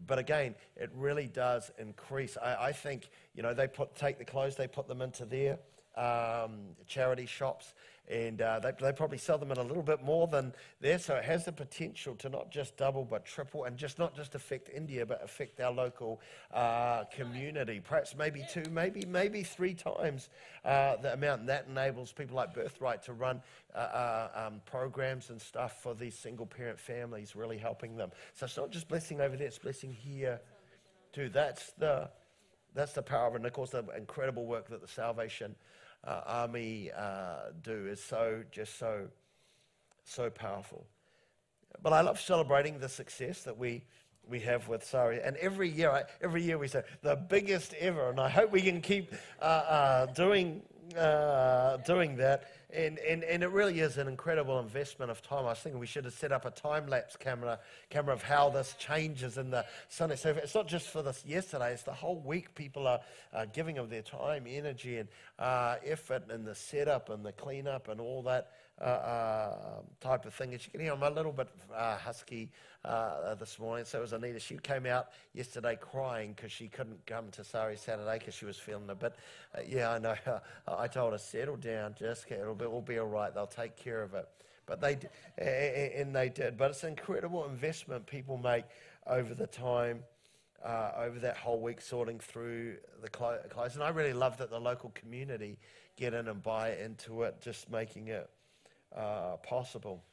but 0.05 0.19
again, 0.19 0.55
it 0.75 0.91
really 0.93 1.27
does 1.27 1.71
increase. 1.79 2.37
I, 2.37 2.67
I, 2.67 2.71
think, 2.71 3.09
you 3.33 3.41
know, 3.41 3.53
they 3.53 3.67
put, 3.67 3.95
take 3.95 4.17
the 4.17 4.25
clothes, 4.25 4.55
they 4.55 4.67
put 4.67 4.87
them 4.87 5.01
into 5.01 5.25
there 5.25 5.57
um, 5.97 6.59
charity 6.85 7.25
shops, 7.25 7.73
and 8.09 8.41
uh, 8.41 8.59
they, 8.59 8.71
they 8.79 8.93
probably 8.93 9.17
sell 9.17 9.37
them 9.37 9.51
at 9.51 9.57
a 9.57 9.63
little 9.63 9.83
bit 9.83 10.01
more 10.01 10.27
than 10.27 10.53
there. 10.79 10.97
So 10.97 11.15
it 11.15 11.25
has 11.25 11.43
the 11.43 11.51
potential 11.51 12.15
to 12.15 12.29
not 12.29 12.51
just 12.51 12.77
double 12.77 13.03
but 13.03 13.25
triple, 13.25 13.65
and 13.65 13.75
just 13.77 13.99
not 13.99 14.15
just 14.15 14.35
affect 14.35 14.69
India, 14.69 15.05
but 15.05 15.21
affect 15.23 15.59
our 15.59 15.71
local 15.71 16.21
uh, 16.53 17.03
community. 17.05 17.81
Perhaps 17.83 18.15
maybe 18.15 18.45
two, 18.49 18.63
maybe 18.71 19.05
maybe 19.05 19.43
three 19.43 19.73
times 19.73 20.29
uh, 20.63 20.95
the 20.97 21.13
amount. 21.13 21.41
And 21.41 21.49
that 21.49 21.65
enables 21.69 22.13
people 22.13 22.35
like 22.35 22.53
Birthright 22.53 23.03
to 23.03 23.13
run 23.13 23.41
uh, 23.75 23.77
uh, 23.77 24.47
um, 24.47 24.61
programs 24.65 25.29
and 25.29 25.41
stuff 25.41 25.81
for 25.81 25.93
these 25.93 26.17
single 26.17 26.45
parent 26.45 26.79
families, 26.79 27.35
really 27.35 27.57
helping 27.57 27.97
them. 27.97 28.11
So 28.33 28.45
it's 28.45 28.57
not 28.57 28.71
just 28.71 28.87
blessing 28.87 29.19
over 29.19 29.35
there; 29.35 29.47
it's 29.47 29.57
blessing 29.57 29.91
here 29.91 30.39
too. 31.11 31.29
That's 31.29 31.73
the 31.73 32.09
that's 32.73 32.93
the 32.93 33.01
power 33.01 33.27
of 33.27 33.33
it. 33.33 33.37
And 33.37 33.45
of 33.45 33.53
course, 33.53 33.71
the 33.71 33.83
incredible 33.97 34.45
work 34.45 34.69
that 34.69 34.81
the 34.81 34.87
Salvation 34.87 35.55
uh, 36.07 36.21
Army 36.25 36.89
uh, 36.97 37.51
do 37.61 37.87
is 37.87 38.01
so, 38.01 38.43
just 38.51 38.79
so, 38.79 39.07
so 40.05 40.29
powerful. 40.29 40.85
But 41.83 41.93
I 41.93 42.01
love 42.01 42.19
celebrating 42.19 42.79
the 42.79 42.89
success 42.89 43.43
that 43.43 43.57
we, 43.57 43.83
we 44.27 44.39
have 44.39 44.67
with 44.67 44.83
Sari. 44.83 45.21
And 45.21 45.35
every 45.37 45.69
year, 45.69 46.07
every 46.21 46.41
year 46.41 46.57
we 46.57 46.69
say, 46.69 46.83
the 47.01 47.15
biggest 47.15 47.73
ever. 47.75 48.09
And 48.09 48.19
I 48.19 48.29
hope 48.29 48.51
we 48.51 48.61
can 48.61 48.81
keep 48.81 49.13
uh, 49.41 49.43
uh 49.43 50.05
doing, 50.07 50.61
uh, 50.97 51.77
doing 51.77 52.15
that. 52.17 52.49
And, 52.69 52.99
and, 52.99 53.23
and 53.23 53.43
it 53.43 53.49
really 53.51 53.79
is 53.79 53.97
an 53.97 54.09
incredible 54.09 54.59
investment 54.59 55.09
of 55.09 55.21
time. 55.21 55.45
I 55.45 55.49
was 55.49 55.59
thinking 55.59 55.79
we 55.79 55.87
should 55.87 56.03
have 56.03 56.13
set 56.13 56.33
up 56.33 56.45
a 56.45 56.51
time 56.51 56.87
lapse 56.87 57.15
camera, 57.15 57.59
camera 57.89 58.13
of 58.13 58.21
how 58.21 58.49
this 58.49 58.75
changes 58.77 59.37
in 59.37 59.51
the 59.51 59.65
Sunday. 59.87 60.17
So 60.17 60.31
it's 60.31 60.53
not 60.53 60.67
just 60.67 60.89
for 60.89 61.01
this 61.01 61.23
yesterday, 61.25 61.71
it's 61.71 61.83
the 61.83 61.93
whole 61.93 62.19
week 62.19 62.55
people 62.55 62.85
are 62.85 62.99
giving 63.53 63.77
of 63.77 63.89
their 63.89 64.01
time, 64.01 64.45
energy, 64.47 64.97
and 64.97 65.07
uh, 65.39 65.75
effort, 65.85 66.23
and 66.29 66.45
the 66.45 66.55
setup 66.55 67.09
and 67.09 67.25
the 67.25 67.31
cleanup 67.31 67.87
and 67.87 68.01
all 68.01 68.21
that 68.23 68.51
type 68.79 70.25
of 70.25 70.33
thing. 70.33 70.53
As 70.53 70.65
you 70.65 70.71
can 70.71 70.81
hear, 70.81 70.93
I'm 70.93 71.03
a 71.03 71.09
little 71.09 71.31
bit 71.31 71.47
uh, 71.75 71.97
husky 71.97 72.51
uh, 72.85 73.35
this 73.35 73.59
morning. 73.59 73.85
So 73.85 73.99
it 73.99 74.01
was 74.01 74.13
Anita. 74.13 74.39
She 74.39 74.57
came 74.57 74.85
out 74.85 75.07
yesterday 75.33 75.77
crying 75.79 76.33
because 76.35 76.51
she 76.51 76.67
couldn't 76.67 77.05
come 77.05 77.29
to 77.31 77.43
Sari 77.43 77.77
Saturday 77.77 78.19
because 78.19 78.33
she 78.33 78.45
was 78.45 78.57
feeling 78.57 78.89
a 78.89 78.95
bit. 78.95 79.15
Uh, 79.55 79.61
yeah, 79.67 79.91
I 79.91 79.99
know. 79.99 80.15
I 80.67 80.87
told 80.87 81.13
her, 81.13 81.17
settle 81.17 81.57
down, 81.57 81.95
Jessica. 81.97 82.39
It'll 82.39 82.55
be, 82.55 82.65
it'll 82.65 82.81
be 82.81 82.99
all 82.99 83.07
right. 83.07 83.33
They'll 83.33 83.47
take 83.47 83.75
care 83.75 84.01
of 84.03 84.13
it. 84.13 84.27
But 84.65 84.81
they 84.81 84.97
and 85.37 86.13
they 86.13 86.29
did. 86.29 86.57
But 86.57 86.71
it's 86.71 86.83
an 86.83 86.89
incredible 86.89 87.45
investment 87.45 88.05
people 88.05 88.37
make 88.37 88.65
over 89.05 89.33
the 89.33 89.47
time. 89.47 90.03
Uh, 90.65 90.91
over 90.97 91.19
that 91.19 91.37
whole 91.37 91.61
week 91.61 91.79
sorting 91.79 92.17
through 92.17 92.77
the 93.03 93.07
clothes. 93.07 93.75
And 93.75 93.83
I 93.83 93.89
really 93.89 94.11
love 94.11 94.37
that 94.39 94.49
the 94.49 94.59
local 94.59 94.89
community 94.95 95.59
get 95.95 96.15
in 96.15 96.27
and 96.27 96.41
buy 96.41 96.73
into 96.73 97.21
it, 97.21 97.39
just 97.39 97.69
making 97.69 98.07
it 98.07 98.27
uh, 98.95 99.37
possible. 99.37 100.03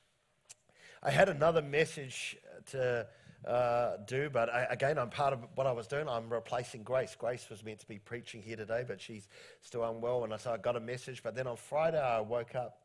I 1.02 1.10
had 1.10 1.28
another 1.28 1.62
message 1.62 2.36
to 2.70 3.06
uh, 3.46 3.96
do, 4.06 4.30
but 4.30 4.52
I, 4.52 4.66
again, 4.70 4.98
I'm 4.98 5.10
part 5.10 5.32
of 5.32 5.40
what 5.54 5.66
I 5.66 5.72
was 5.72 5.86
doing. 5.86 6.08
I'm 6.08 6.32
replacing 6.32 6.82
Grace. 6.82 7.14
Grace 7.18 7.48
was 7.50 7.62
meant 7.62 7.80
to 7.80 7.86
be 7.86 7.98
preaching 7.98 8.40
here 8.42 8.56
today, 8.56 8.84
but 8.86 9.00
she's 9.00 9.28
still 9.60 9.84
unwell, 9.84 10.24
and 10.24 10.32
I 10.32 10.38
so 10.38 10.52
I 10.52 10.56
got 10.56 10.76
a 10.76 10.80
message. 10.80 11.22
But 11.22 11.34
then 11.34 11.46
on 11.46 11.56
Friday, 11.56 12.00
I 12.00 12.20
woke 12.20 12.54
up 12.54 12.80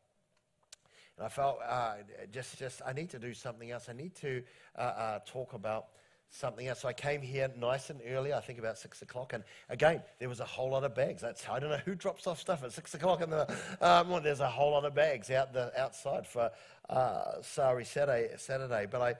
and 1.20 1.26
I 1.26 1.28
felt 1.28 1.58
uh, 1.68 1.96
just, 2.32 2.58
just 2.58 2.80
I 2.86 2.94
need 2.94 3.10
to 3.10 3.18
do 3.18 3.34
something 3.34 3.70
else. 3.70 3.88
I 3.90 3.92
need 3.92 4.14
to 4.16 4.42
uh, 4.74 4.80
uh, 4.80 5.18
talk 5.26 5.52
about 5.52 5.88
something 6.30 6.66
else. 6.68 6.80
So 6.80 6.88
I 6.88 6.92
came 6.92 7.20
here 7.20 7.50
nice 7.58 7.90
and 7.90 8.00
early, 8.08 8.32
I 8.32 8.40
think 8.40 8.58
about 8.58 8.78
six 8.78 9.02
o'clock. 9.02 9.32
And 9.32 9.42
again, 9.68 10.02
there 10.18 10.28
was 10.28 10.40
a 10.40 10.44
whole 10.44 10.70
lot 10.70 10.84
of 10.84 10.94
bags. 10.94 11.20
That's, 11.20 11.46
I 11.48 11.58
don't 11.58 11.70
know 11.70 11.80
who 11.84 11.94
drops 11.94 12.26
off 12.26 12.40
stuff 12.40 12.62
at 12.62 12.72
six 12.72 12.94
o'clock 12.94 13.20
in 13.20 13.30
the 13.30 13.52
um, 13.80 14.08
morning. 14.08 14.24
There's 14.24 14.40
a 14.40 14.48
whole 14.48 14.70
lot 14.70 14.84
of 14.84 14.94
bags 14.94 15.30
out 15.30 15.52
the 15.52 15.72
outside 15.78 16.26
for 16.26 16.50
uh, 16.88 17.42
Sari 17.42 17.84
Saturday, 17.84 18.30
Saturday. 18.36 18.86
But 18.90 19.02
I, 19.02 19.14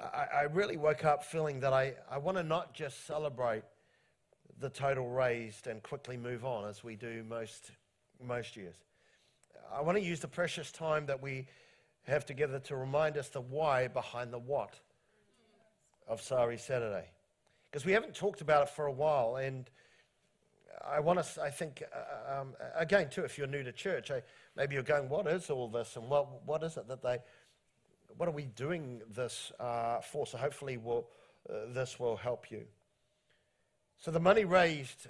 I, 0.00 0.26
I 0.38 0.42
really 0.42 0.76
woke 0.76 1.04
up 1.04 1.24
feeling 1.24 1.60
that 1.60 1.72
I, 1.72 1.94
I 2.10 2.18
want 2.18 2.36
to 2.36 2.44
not 2.44 2.74
just 2.74 3.06
celebrate 3.06 3.64
the 4.60 4.70
total 4.70 5.08
raised 5.08 5.66
and 5.66 5.82
quickly 5.82 6.16
move 6.16 6.44
on 6.44 6.68
as 6.68 6.84
we 6.84 6.94
do 6.94 7.24
most, 7.28 7.72
most 8.24 8.56
years. 8.56 8.76
I 9.72 9.80
want 9.82 9.98
to 9.98 10.04
use 10.04 10.20
the 10.20 10.28
precious 10.28 10.70
time 10.70 11.06
that 11.06 11.22
we 11.22 11.46
have 12.06 12.24
together 12.24 12.58
to 12.60 12.76
remind 12.76 13.16
us 13.16 13.28
the 13.28 13.40
why 13.40 13.88
behind 13.88 14.32
the 14.32 14.38
what 14.38 14.78
of 16.10 16.20
Sari 16.20 16.58
Saturday. 16.58 17.08
Because 17.70 17.86
we 17.86 17.92
haven't 17.92 18.14
talked 18.14 18.40
about 18.40 18.64
it 18.64 18.70
for 18.70 18.86
a 18.86 18.92
while, 18.92 19.36
and 19.36 19.70
I 20.84 20.98
want 20.98 21.22
to, 21.22 21.42
I 21.42 21.50
think, 21.50 21.84
uh, 21.94 22.40
um, 22.40 22.54
again, 22.76 23.08
too, 23.08 23.22
if 23.22 23.38
you're 23.38 23.46
new 23.46 23.62
to 23.62 23.72
church, 23.72 24.10
I, 24.10 24.22
maybe 24.56 24.74
you're 24.74 24.82
going, 24.82 25.08
what 25.08 25.26
is 25.28 25.50
all 25.50 25.68
this, 25.68 25.94
and 25.96 26.08
what, 26.08 26.44
what 26.44 26.64
is 26.64 26.76
it 26.76 26.88
that 26.88 27.02
they, 27.02 27.18
what 28.16 28.28
are 28.28 28.32
we 28.32 28.46
doing 28.46 29.02
this 29.14 29.52
uh, 29.60 30.00
for? 30.00 30.26
So 30.26 30.36
hopefully 30.36 30.78
we'll, 30.78 31.06
uh, 31.48 31.72
this 31.72 32.00
will 32.00 32.16
help 32.16 32.50
you. 32.50 32.64
So 33.98 34.10
the 34.10 34.20
money 34.20 34.44
raised 34.44 35.06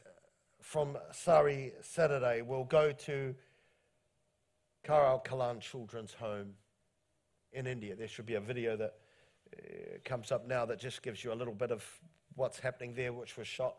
from 0.61 0.99
Sari 1.12 1.73
Saturday 1.80 2.42
will 2.42 2.64
go 2.64 2.92
to 2.92 3.35
Kar 4.85 5.21
Kalan 5.25 5.61
Children's 5.61 6.12
Home 6.14 6.54
in 7.52 7.66
India. 7.66 7.97
There 7.97 8.09
should 8.09 8.26
be 8.26 8.35
a 8.35 8.40
video 8.40 8.76
that 8.76 8.87
uh, 8.87 9.00
comes 10.04 10.33
up 10.33 10.47
now 10.47 10.66
that 10.66 10.78
just 10.78 11.02
gives 11.02 11.25
you 11.25 11.33
a 11.33 11.35
little 11.35 11.54
bit 11.54 11.71
of 11.71 11.85
what's 12.35 12.59
happening 12.59 12.95
there, 12.95 13.12
which 13.12 13.37
was 13.37 13.47
shot 13.47 13.76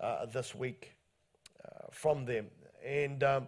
uh, 0.00 0.26
this 0.26 0.54
week 0.54 0.92
uh, 1.64 1.86
from 1.90 2.24
them. 2.24 2.46
And 2.84 3.22
um, 3.22 3.46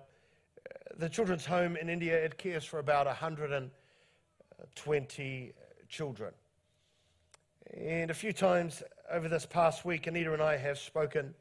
the 0.96 1.08
children's 1.08 1.46
home 1.46 1.76
in 1.76 1.88
India, 1.88 2.16
it 2.16 2.38
cares 2.38 2.64
for 2.64 2.78
about 2.78 3.06
120 3.06 5.52
children. 5.88 6.32
And 7.74 8.10
a 8.10 8.14
few 8.14 8.32
times 8.32 8.82
over 9.10 9.28
this 9.28 9.46
past 9.46 9.84
week, 9.84 10.06
Anita 10.06 10.32
and 10.32 10.42
I 10.42 10.56
have 10.56 10.78
spoken 10.78 11.34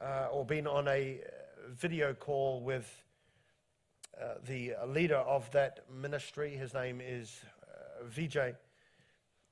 uh, 0.00 0.28
or 0.30 0.44
been 0.44 0.66
on 0.66 0.86
a 0.88 1.20
video 1.70 2.12
call 2.14 2.60
with 2.60 3.04
uh, 4.20 4.34
the 4.46 4.74
leader 4.86 5.16
of 5.16 5.50
that 5.52 5.84
ministry. 5.92 6.56
His 6.56 6.74
name 6.74 7.00
is 7.00 7.40
uh, 7.62 8.04
Vijay 8.08 8.54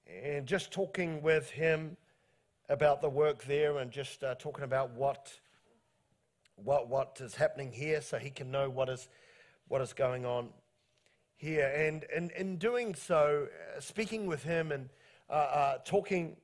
and 0.06 0.46
just 0.46 0.70
talking 0.70 1.22
with 1.22 1.50
him 1.50 1.96
about 2.68 3.00
the 3.00 3.08
work 3.08 3.44
there 3.44 3.78
and 3.78 3.90
just 3.90 4.22
uh, 4.22 4.34
talking 4.36 4.64
about 4.64 4.90
what, 4.90 5.32
what, 6.56 6.88
what 6.88 7.18
is 7.20 7.34
happening 7.34 7.72
here 7.72 8.00
so 8.00 8.18
he 8.18 8.30
can 8.30 8.50
know 8.50 8.68
what 8.68 8.88
is, 8.88 9.08
what 9.68 9.80
is 9.80 9.92
going 9.92 10.24
on 10.24 10.48
here. 11.36 11.72
And 11.76 12.04
in, 12.14 12.30
in 12.36 12.56
doing 12.56 12.94
so, 12.94 13.46
uh, 13.76 13.80
speaking 13.80 14.26
with 14.26 14.42
him 14.42 14.72
and 14.72 14.88
uh, 15.28 15.32
uh, 15.32 15.78
talking 15.84 16.36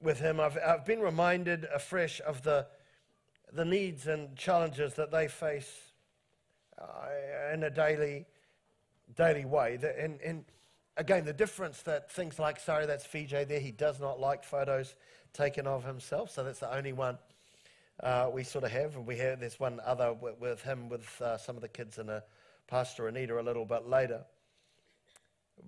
with 0.00 0.18
him, 0.18 0.40
I've, 0.40 0.58
I've 0.66 0.84
been 0.84 1.00
reminded 1.00 1.66
afresh 1.74 2.20
of 2.26 2.42
the, 2.42 2.66
the 3.52 3.64
needs 3.64 4.06
and 4.06 4.36
challenges 4.36 4.94
that 4.94 5.10
they 5.10 5.28
face 5.28 5.92
uh, 6.80 7.52
in 7.52 7.64
a 7.64 7.70
daily, 7.70 8.26
daily 9.16 9.44
way. 9.44 9.78
And, 9.98 10.20
and 10.22 10.44
again, 11.00 11.24
the 11.24 11.32
difference 11.32 11.80
that 11.82 12.12
things 12.12 12.38
like, 12.38 12.60
sorry, 12.60 12.84
that's 12.84 13.06
Vijay 13.06 13.48
there, 13.48 13.58
he 13.58 13.72
does 13.72 13.98
not 13.98 14.20
like 14.20 14.44
photos 14.44 14.94
taken 15.32 15.66
of 15.66 15.82
himself, 15.82 16.30
so 16.30 16.44
that's 16.44 16.60
the 16.60 16.72
only 16.76 16.92
one 16.92 17.16
uh, 18.02 18.28
we 18.30 18.44
sort 18.44 18.64
of 18.64 18.70
have. 18.70 18.96
And 18.96 19.06
we 19.06 19.16
have, 19.16 19.40
there's 19.40 19.58
one 19.58 19.80
other 19.84 20.12
with, 20.12 20.60
him, 20.62 20.90
with 20.90 21.20
uh, 21.22 21.38
some 21.38 21.56
of 21.56 21.62
the 21.62 21.68
kids 21.68 21.96
and 21.98 22.10
a 22.10 22.22
Pastor 22.66 23.08
Anita 23.08 23.40
a 23.40 23.42
little 23.42 23.64
bit 23.64 23.88
later. 23.88 24.20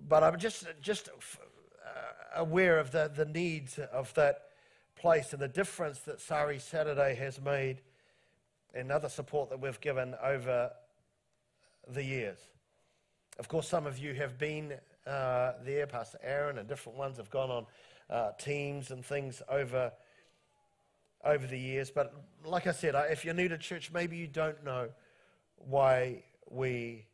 But 0.07 0.23
I'm 0.23 0.37
just, 0.37 0.65
just 0.81 1.09
uh, 1.09 1.89
aware 2.35 2.77
of 2.77 2.91
the, 2.91 3.11
the 3.13 3.25
needs 3.25 3.79
of 3.79 4.13
that 4.13 4.49
place 4.95 5.33
and 5.33 5.41
the 5.41 5.47
difference 5.47 5.99
that 6.01 6.21
Sari 6.21 6.59
Saturday 6.59 7.15
has 7.15 7.41
made 7.41 7.81
and 8.75 8.91
other 8.91 9.09
support 9.09 9.49
that 9.49 9.59
we've 9.59 9.81
given 9.81 10.13
over 10.23 10.71
the 11.87 12.03
years. 12.03 12.37
Of 13.39 13.47
course, 13.47 13.67
some 13.67 13.87
of 13.87 13.97
you 13.97 14.13
have 14.13 14.37
been 14.37 14.73
uh, 15.05 15.53
there. 15.63 15.87
Pastor 15.87 16.19
Aaron 16.23 16.57
and 16.57 16.67
different 16.67 16.97
ones 16.97 17.17
have 17.17 17.29
gone 17.29 17.49
on 17.49 17.65
uh, 18.09 18.31
teams 18.39 18.91
and 18.91 19.05
things 19.05 19.41
over 19.49 19.91
over 21.23 21.47
the 21.47 21.57
years. 21.57 21.89
But 21.89 22.13
like 22.43 22.67
I 22.67 22.71
said, 22.71 22.95
if 23.09 23.23
you're 23.23 23.33
new 23.33 23.47
to 23.47 23.57
church, 23.57 23.91
maybe 23.93 24.17
you 24.17 24.27
don't 24.27 24.63
know 24.63 24.89
why 25.55 26.23
we 26.49 27.05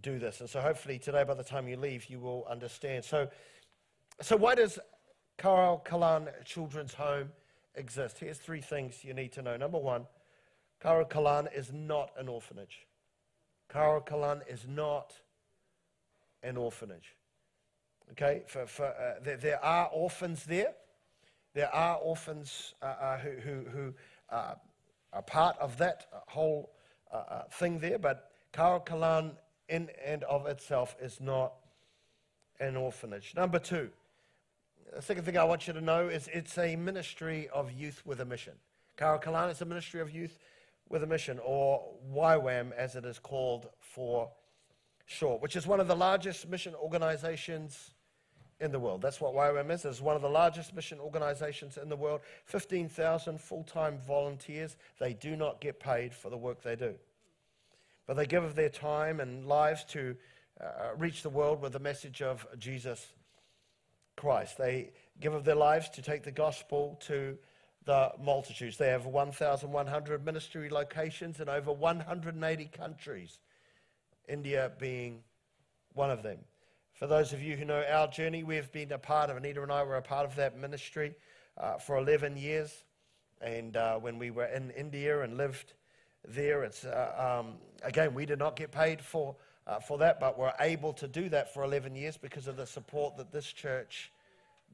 do 0.00 0.18
this. 0.18 0.40
And 0.40 0.48
so 0.48 0.60
hopefully 0.60 0.98
today, 0.98 1.24
by 1.24 1.34
the 1.34 1.42
time 1.42 1.68
you 1.68 1.76
leave, 1.76 2.06
you 2.06 2.20
will 2.20 2.46
understand. 2.48 3.04
So, 3.04 3.28
so 4.20 4.36
why 4.36 4.54
does 4.54 4.78
Kar 5.36 5.80
Kalan 5.84 6.28
Children's 6.44 6.94
Home 6.94 7.30
exist? 7.74 8.18
Here's 8.18 8.38
three 8.38 8.60
things 8.60 9.04
you 9.04 9.14
need 9.14 9.32
to 9.32 9.42
know. 9.42 9.56
Number 9.56 9.78
one, 9.78 10.06
Kar 10.80 11.04
Kalan 11.04 11.48
is 11.54 11.72
not 11.72 12.12
an 12.16 12.28
orphanage. 12.28 12.86
Kar 13.68 14.00
Kalan 14.00 14.40
is 14.48 14.66
not 14.68 15.12
an 16.42 16.56
orphanage. 16.56 17.14
Okay, 18.12 18.42
for, 18.46 18.66
for, 18.66 18.86
uh, 18.86 19.20
there, 19.22 19.36
there, 19.36 19.64
are 19.64 19.88
orphans 19.92 20.44
there. 20.44 20.74
There 21.54 21.72
are 21.72 21.96
orphans 21.96 22.74
uh, 22.82 22.86
uh, 22.86 23.18
who, 23.18 23.30
who, 23.30 23.70
who 23.70 23.94
uh, 24.30 24.54
are 25.12 25.22
part 25.22 25.56
of 25.58 25.78
that 25.78 26.06
whole 26.28 26.72
uh, 27.12 27.42
thing 27.52 27.78
there, 27.78 27.98
but 27.98 28.30
Karo 28.52 28.80
Kalan 28.80 29.32
in 29.68 29.88
and 30.04 30.24
of 30.24 30.46
itself 30.46 30.96
is 31.00 31.20
not 31.20 31.52
an 32.58 32.76
orphanage. 32.76 33.32
Number 33.36 33.58
two, 33.58 33.90
the 34.94 35.02
second 35.02 35.24
thing 35.24 35.38
I 35.38 35.44
want 35.44 35.66
you 35.66 35.72
to 35.72 35.80
know 35.80 36.08
is 36.08 36.28
it's 36.32 36.58
a 36.58 36.76
ministry 36.76 37.48
of 37.52 37.72
youth 37.72 38.02
with 38.04 38.20
a 38.20 38.24
mission. 38.24 38.54
Karo 38.96 39.18
Kalan 39.18 39.50
is 39.50 39.60
a 39.60 39.64
ministry 39.64 40.00
of 40.00 40.12
youth 40.12 40.38
with 40.88 41.04
a 41.04 41.06
mission, 41.06 41.38
or 41.44 41.84
YWAM 42.12 42.72
as 42.72 42.96
it 42.96 43.04
is 43.04 43.20
called 43.20 43.68
for 43.78 44.28
short, 45.06 45.40
which 45.40 45.54
is 45.54 45.66
one 45.66 45.78
of 45.78 45.86
the 45.86 45.94
largest 45.94 46.48
mission 46.48 46.74
organizations 46.74 47.92
in 48.60 48.72
the 48.72 48.78
world. 48.78 49.00
That's 49.00 49.20
what 49.20 49.34
YWAM 49.34 49.70
is. 49.70 49.84
It's 49.84 50.00
one 50.00 50.16
of 50.16 50.22
the 50.22 50.28
largest 50.28 50.74
mission 50.74 51.00
organizations 51.00 51.78
in 51.78 51.88
the 51.88 51.96
world. 51.96 52.20
15,000 52.44 53.40
full 53.40 53.64
time 53.64 53.98
volunteers. 54.06 54.76
They 54.98 55.14
do 55.14 55.36
not 55.36 55.60
get 55.60 55.80
paid 55.80 56.14
for 56.14 56.30
the 56.30 56.36
work 56.36 56.62
they 56.62 56.76
do. 56.76 56.94
But 58.06 58.16
they 58.16 58.26
give 58.26 58.44
of 58.44 58.54
their 58.54 58.68
time 58.68 59.20
and 59.20 59.46
lives 59.46 59.84
to 59.90 60.16
uh, 60.60 60.94
reach 60.96 61.22
the 61.22 61.30
world 61.30 61.62
with 61.62 61.72
the 61.72 61.78
message 61.78 62.20
of 62.22 62.46
Jesus 62.58 63.06
Christ. 64.16 64.58
They 64.58 64.90
give 65.20 65.32
of 65.32 65.44
their 65.44 65.54
lives 65.54 65.88
to 65.90 66.02
take 66.02 66.22
the 66.22 66.32
gospel 66.32 66.98
to 67.06 67.38
the 67.84 68.12
multitudes. 68.22 68.76
They 68.76 68.88
have 68.88 69.06
1,100 69.06 70.24
ministry 70.24 70.68
locations 70.68 71.40
in 71.40 71.48
over 71.48 71.72
180 71.72 72.64
countries, 72.66 73.38
India 74.28 74.70
being 74.78 75.22
one 75.94 76.10
of 76.10 76.22
them. 76.22 76.38
For 77.00 77.06
those 77.06 77.32
of 77.32 77.42
you 77.42 77.56
who 77.56 77.64
know 77.64 77.82
our 77.90 78.08
journey, 78.08 78.42
we've 78.42 78.70
been 78.72 78.92
a 78.92 78.98
part 78.98 79.30
of, 79.30 79.38
Anita 79.38 79.62
and 79.62 79.72
I 79.72 79.82
were 79.84 79.96
a 79.96 80.02
part 80.02 80.26
of 80.26 80.36
that 80.36 80.58
ministry 80.58 81.14
uh, 81.56 81.78
for 81.78 81.96
11 81.96 82.36
years. 82.36 82.84
And 83.40 83.74
uh, 83.74 83.96
when 83.96 84.18
we 84.18 84.30
were 84.30 84.44
in 84.44 84.70
India 84.72 85.22
and 85.22 85.38
lived 85.38 85.72
there, 86.28 86.62
it's, 86.62 86.84
uh, 86.84 87.40
um, 87.40 87.54
again, 87.82 88.12
we 88.12 88.26
did 88.26 88.38
not 88.38 88.54
get 88.54 88.70
paid 88.70 89.00
for, 89.00 89.34
uh, 89.66 89.80
for 89.80 89.96
that, 89.96 90.20
but 90.20 90.38
we're 90.38 90.52
able 90.60 90.92
to 90.92 91.08
do 91.08 91.30
that 91.30 91.54
for 91.54 91.64
11 91.64 91.96
years 91.96 92.18
because 92.18 92.46
of 92.46 92.58
the 92.58 92.66
support 92.66 93.16
that 93.16 93.32
this 93.32 93.50
church 93.50 94.12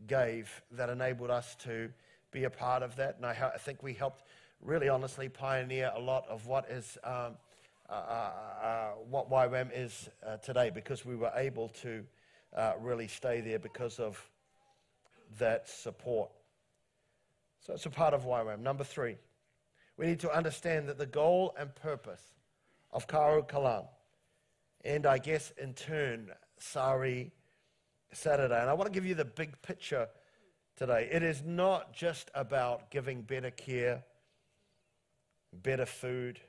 gave 0.08 0.50
that 0.72 0.90
enabled 0.90 1.30
us 1.30 1.54
to 1.60 1.88
be 2.32 2.42
a 2.42 2.50
part 2.50 2.82
of 2.82 2.96
that. 2.96 3.18
And 3.18 3.26
I, 3.26 3.52
I 3.54 3.58
think 3.58 3.84
we 3.84 3.92
helped 3.92 4.24
really 4.60 4.88
honestly 4.88 5.28
pioneer 5.28 5.92
a 5.94 6.00
lot 6.00 6.26
of 6.28 6.48
what 6.48 6.68
is 6.68 6.98
um, 7.04 7.36
uh, 7.88 7.92
uh, 7.92 7.94
uh 7.94 8.88
what 9.08 9.30
YWAM 9.30 9.70
is 9.72 10.08
uh, 10.26 10.38
today 10.38 10.70
because 10.70 11.04
we 11.06 11.14
were 11.14 11.30
able 11.36 11.68
to 11.68 12.04
uh, 12.56 12.72
really 12.80 13.08
stay 13.08 13.40
there 13.40 13.58
because 13.58 13.98
of 13.98 14.18
that 15.38 15.68
support. 15.68 16.30
So 17.60 17.74
it's 17.74 17.86
a 17.86 17.90
part 17.90 18.14
of 18.14 18.24
YWAM. 18.24 18.60
Number 18.60 18.84
three, 18.84 19.16
we 19.96 20.06
need 20.06 20.20
to 20.20 20.30
understand 20.30 20.88
that 20.88 20.98
the 20.98 21.06
goal 21.06 21.54
and 21.58 21.74
purpose 21.74 22.22
of 22.92 23.06
Karo 23.06 23.42
Kalan, 23.42 23.86
and 24.84 25.04
I 25.06 25.18
guess 25.18 25.52
in 25.58 25.74
turn, 25.74 26.30
Sari 26.58 27.32
Saturday, 28.12 28.60
and 28.60 28.70
I 28.70 28.72
want 28.72 28.92
to 28.92 28.94
give 28.94 29.04
you 29.04 29.14
the 29.14 29.24
big 29.24 29.60
picture 29.62 30.08
today. 30.76 31.08
It 31.10 31.22
is 31.22 31.42
not 31.44 31.92
just 31.92 32.30
about 32.34 32.90
giving 32.90 33.22
better 33.22 33.50
care, 33.50 34.04
better 35.52 35.86
food 35.86 36.40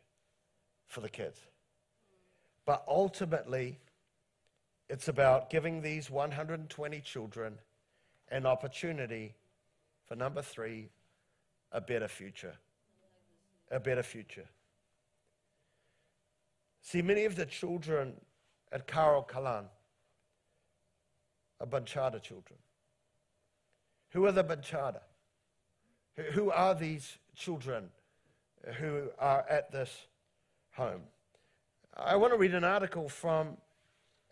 for 0.85 1.01
the 1.01 1.09
kids, 1.09 1.39
but 2.65 2.83
ultimately, 2.87 3.79
it's 4.89 5.07
about 5.07 5.49
giving 5.49 5.81
these 5.81 6.09
120 6.09 7.01
children 7.01 7.59
an 8.29 8.45
opportunity 8.45 9.35
for 10.05 10.15
number 10.15 10.41
three, 10.41 10.89
a 11.71 11.81
better 11.81 12.07
future. 12.07 12.55
A 13.69 13.79
better 13.79 14.03
future. 14.03 14.47
See, 16.81 17.01
many 17.01 17.25
of 17.25 17.35
the 17.35 17.45
children 17.45 18.13
at 18.71 18.87
Karo 18.87 19.25
Kalan 19.29 19.65
are 21.59 21.67
Banchada 21.67 22.21
children. 22.21 22.59
Who 24.11 24.25
are 24.25 24.31
the 24.31 24.43
Banchada? 24.43 25.01
Who 26.31 26.49
are 26.49 26.73
these 26.73 27.17
children 27.35 27.89
who 28.79 29.09
are 29.19 29.45
at 29.49 29.71
this 29.71 30.07
home? 30.71 31.01
I 31.95 32.15
want 32.15 32.31
to 32.31 32.37
read 32.37 32.53
an 32.53 32.63
article 32.63 33.09
from 33.09 33.57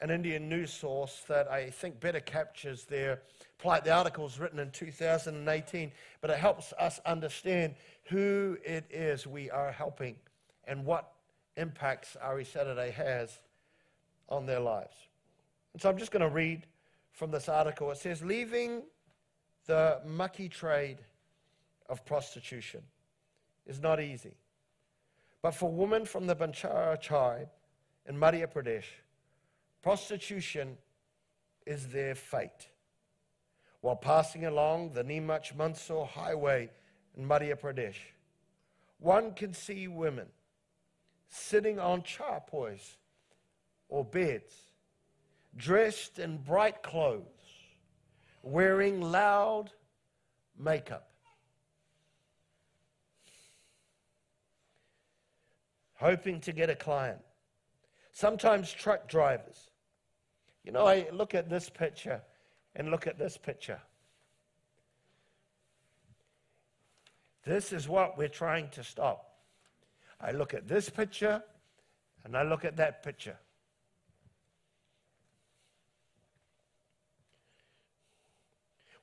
an 0.01 0.09
Indian 0.09 0.49
news 0.49 0.71
source 0.71 1.23
that 1.27 1.49
I 1.49 1.69
think 1.69 1.99
better 1.99 2.19
captures 2.19 2.83
their 2.83 3.21
plight. 3.57 3.83
The 3.83 3.93
article 3.93 4.23
was 4.25 4.39
written 4.39 4.59
in 4.59 4.71
2018, 4.71 5.91
but 6.21 6.29
it 6.29 6.37
helps 6.37 6.73
us 6.73 6.99
understand 7.05 7.75
who 8.05 8.57
it 8.63 8.85
is 8.89 9.25
we 9.25 9.49
are 9.49 9.71
helping 9.71 10.15
and 10.67 10.85
what 10.85 11.11
impacts 11.57 12.13
Sari 12.13 12.43
Saturday 12.43 12.91
has 12.91 13.39
on 14.27 14.45
their 14.45 14.59
lives. 14.59 14.95
And 15.73 15.81
so 15.81 15.89
I'm 15.89 15.97
just 15.97 16.11
going 16.11 16.21
to 16.21 16.29
read 16.29 16.65
from 17.11 17.31
this 17.31 17.47
article. 17.47 17.91
It 17.91 17.97
says, 17.97 18.21
Leaving 18.21 18.83
the 19.65 20.01
mucky 20.05 20.49
trade 20.49 20.97
of 21.89 22.05
prostitution 22.05 22.81
is 23.65 23.79
not 23.79 24.01
easy. 24.01 24.35
But 25.41 25.51
for 25.51 25.71
women 25.71 26.05
from 26.05 26.27
the 26.27 26.35
Banchara 26.35 26.99
tribe 27.01 27.49
in 28.07 28.17
Madhya 28.17 28.51
Pradesh, 28.51 28.85
Prostitution 29.85 30.79
is 31.67 31.89
their 31.89 32.15
fate. 32.15 32.69
While 33.81 33.95
passing 33.95 34.47
along 34.47 34.93
the 34.93 35.03
Neemuch 35.03 35.55
Mandsaur 35.55 36.07
highway 36.07 36.71
in 37.15 37.27
Madhya 37.27 37.55
Pradesh, 37.55 37.99
one 38.97 39.35
can 39.35 39.53
see 39.53 39.87
women 39.87 40.25
sitting 41.27 41.77
on 41.77 42.01
charpoys 42.01 42.95
or 43.87 44.03
beds, 44.03 44.55
dressed 45.55 46.17
in 46.17 46.37
bright 46.37 46.81
clothes, 46.81 47.21
wearing 48.41 49.01
loud 49.01 49.69
makeup. 50.57 51.11
Hoping 55.93 56.39
to 56.39 56.51
get 56.51 56.71
a 56.71 56.75
client. 56.75 57.19
Sometimes 58.11 58.73
truck 58.73 59.07
drivers 59.07 59.69
you 60.65 60.71
know, 60.71 60.87
I 60.87 61.07
look 61.13 61.35
at 61.35 61.47
this 61.47 61.69
picture 61.69 62.21
and 62.75 62.89
look 62.89 63.05
at 63.05 63.19
this 63.19 63.37
picture. 63.37 63.79
This 67.45 67.71
is 67.71 67.87
what 67.87 68.17
we're 68.17 68.27
trying 68.27 68.69
to 68.71 68.83
stop. 68.83 69.35
I 70.19 70.31
look 70.31 70.55
at 70.55 70.67
this 70.67 70.89
picture 70.89 71.43
and 72.23 72.35
I 72.35 72.41
look 72.41 72.65
at 72.65 72.77
that 72.77 73.03
picture. 73.03 73.37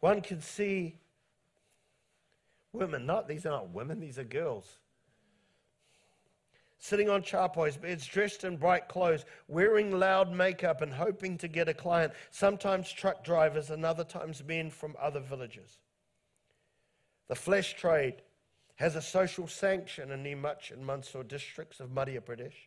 One 0.00 0.20
can 0.20 0.40
see 0.40 0.98
women, 2.72 3.06
not 3.06 3.28
these 3.28 3.46
are 3.46 3.50
not 3.50 3.70
women, 3.70 4.00
these 4.00 4.18
are 4.18 4.24
girls 4.24 4.78
sitting 6.82 7.08
on 7.08 7.22
charpoys 7.22 7.80
beds, 7.80 8.04
dressed 8.04 8.42
in 8.42 8.56
bright 8.56 8.88
clothes, 8.88 9.24
wearing 9.46 9.96
loud 9.96 10.32
makeup 10.32 10.82
and 10.82 10.92
hoping 10.92 11.38
to 11.38 11.46
get 11.46 11.68
a 11.68 11.74
client, 11.74 12.12
sometimes 12.32 12.90
truck 12.90 13.22
drivers 13.22 13.70
and 13.70 13.84
other 13.84 14.02
times 14.02 14.42
men 14.44 14.68
from 14.68 14.96
other 15.00 15.20
villages. 15.20 15.78
The 17.28 17.36
flesh 17.36 17.74
trade 17.74 18.16
has 18.74 18.96
a 18.96 19.00
social 19.00 19.46
sanction 19.46 20.10
in 20.10 20.24
Neemuch 20.24 20.72
and 20.72 20.84
Mandsaur 20.84 21.26
districts 21.26 21.78
of 21.78 21.90
Madhya 21.90 22.20
Pradesh. 22.20 22.66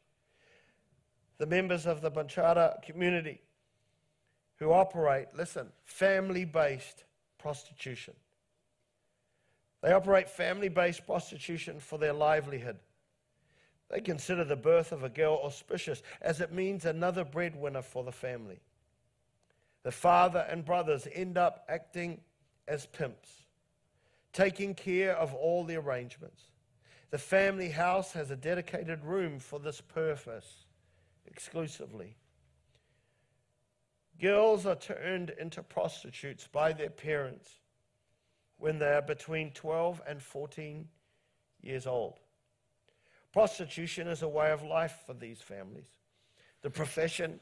The 1.37 1.45
members 1.45 1.85
of 1.85 1.99
the 1.99 2.09
Banchada 2.09 2.81
community 2.83 3.41
who 4.59 4.71
operate, 4.71 5.27
listen, 5.35 5.67
family 5.83 6.45
based 6.45 7.03
prostitution. 7.37 8.13
They 9.83 9.91
operate 9.91 10.29
family 10.29 10.69
based 10.69 11.05
prostitution 11.05 11.81
for 11.81 11.99
their 11.99 12.13
livelihood. 12.13 12.77
They 13.89 14.01
consider 14.01 14.43
the 14.43 14.55
birth 14.55 14.91
of 14.91 15.03
a 15.03 15.09
girl 15.09 15.39
auspicious, 15.43 16.01
as 16.21 16.41
it 16.41 16.51
means 16.51 16.85
another 16.85 17.23
breadwinner 17.23 17.81
for 17.81 18.03
the 18.03 18.11
family. 18.11 18.59
The 19.83 19.91
father 19.91 20.45
and 20.49 20.65
brothers 20.65 21.07
end 21.13 21.37
up 21.37 21.65
acting 21.69 22.21
as 22.67 22.87
pimps, 22.87 23.29
taking 24.33 24.73
care 24.73 25.15
of 25.15 25.33
all 25.35 25.63
the 25.63 25.75
arrangements. 25.75 26.41
The 27.11 27.19
family 27.19 27.69
house 27.69 28.11
has 28.13 28.31
a 28.31 28.35
dedicated 28.35 29.03
room 29.05 29.39
for 29.39 29.59
this 29.59 29.81
purpose 29.81 30.65
exclusively. 31.27 32.17
Girls 34.19 34.65
are 34.65 34.75
turned 34.75 35.29
into 35.29 35.61
prostitutes 35.61 36.47
by 36.47 36.73
their 36.73 36.89
parents 36.89 37.59
when 38.57 38.79
they 38.79 38.93
are 38.93 39.01
between 39.01 39.51
12 39.51 40.01
and 40.07 40.21
14 40.21 40.87
years 41.61 41.85
old. 41.85 42.19
Prostitution 43.35 44.07
is 44.07 44.21
a 44.21 44.29
way 44.29 44.51
of 44.53 44.63
life 44.63 44.99
for 45.05 45.13
these 45.13 45.41
families. 45.41 45.89
The 46.61 46.69
profession 46.69 47.41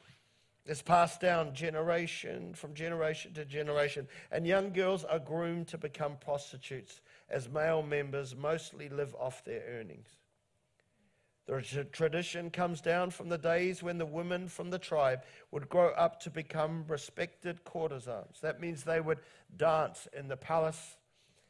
is 0.66 0.82
passed 0.82 1.22
down 1.22 1.54
generation 1.54 2.56
from 2.56 2.74
generation 2.74 3.32
to 3.36 3.46
generation, 3.46 4.08
and 4.32 4.48
young 4.48 4.74
girls 4.74 5.04
are 5.04 5.20
groomed 5.20 5.68
to 5.68 5.78
become 5.78 6.18
prostitutes 6.20 7.02
as 7.30 7.48
male 7.48 7.84
members 7.84 8.36
mostly 8.36 8.90
live 8.90 9.14
off 9.20 9.46
their 9.46 9.62
earnings. 9.70 10.10
The 11.46 11.62
tradition 11.92 12.50
comes 12.50 12.82
down 12.82 13.12
from 13.12 13.30
the 13.30 13.38
days 13.38 13.84
when 13.84 14.00
the 14.00 14.06
women 14.08 14.48
from 14.48 14.72
the 14.72 14.80
tribe 14.80 15.22
would 15.52 15.70
grow 15.70 15.90
up 15.92 16.20
to 16.22 16.32
become 16.32 16.86
respected 16.88 17.64
courtesans. 17.66 18.40
That 18.42 18.60
means 18.60 18.84
they 18.84 19.00
would 19.00 19.20
dance 19.58 20.08
in 20.18 20.28
the 20.28 20.38
palace, 20.38 20.98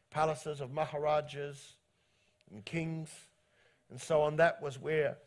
palaces 0.10 0.60
of 0.60 0.74
maharajas 0.74 1.78
and 2.52 2.66
kings 2.66 3.10
and 3.94 4.02
so 4.02 4.24
on. 4.24 4.38
That 4.38 4.60
was 4.60 4.80
where 4.80 5.18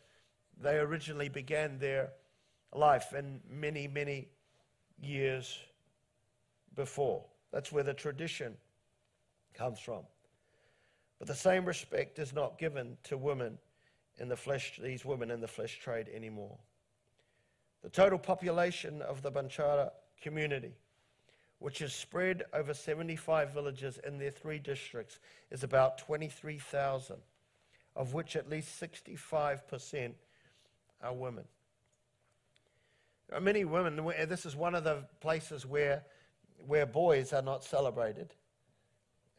they 0.61 0.77
originally 0.77 1.29
began 1.29 1.79
their 1.79 2.09
life 2.75 3.13
and 3.13 3.39
many, 3.49 3.87
many 3.87 4.27
years 5.01 5.57
before. 6.75 7.23
That's 7.53 7.71
where 7.71 7.85
the 7.85 7.93
tradition 7.93 8.57
comes 9.53 9.79
from. 9.79 10.01
But 11.17 11.29
the 11.29 11.33
same 11.33 11.63
respect 11.63 12.19
is 12.19 12.33
not 12.33 12.59
given 12.59 12.97
to 13.03 13.17
women 13.17 13.57
in 14.19 14.27
the 14.27 14.35
flesh, 14.35 14.77
these 14.83 15.05
women 15.05 15.31
in 15.31 15.39
the 15.39 15.47
flesh 15.47 15.79
trade 15.79 16.09
anymore. 16.13 16.57
The 17.83 17.89
total 17.89 18.19
population 18.19 19.01
of 19.01 19.21
the 19.21 19.31
Banchara 19.31 19.91
community, 20.21 20.73
which 21.59 21.81
is 21.81 21.93
spread 21.93 22.43
over 22.53 22.73
75 22.73 23.53
villages 23.53 23.97
in 24.05 24.17
their 24.17 24.31
three 24.31 24.59
districts, 24.59 25.19
is 25.51 25.63
about 25.63 25.99
23,000, 25.99 27.15
of 27.97 28.13
which 28.13 28.35
at 28.35 28.47
least 28.47 28.79
65% 28.79 30.13
are 31.01 31.13
women. 31.13 31.43
There 33.27 33.37
are 33.37 33.41
many 33.41 33.65
women, 33.65 33.99
this 34.29 34.45
is 34.45 34.55
one 34.55 34.75
of 34.75 34.83
the 34.83 35.03
places 35.19 35.65
where, 35.65 36.03
where 36.65 36.85
boys 36.85 37.33
are 37.33 37.41
not 37.41 37.63
celebrated. 37.63 38.33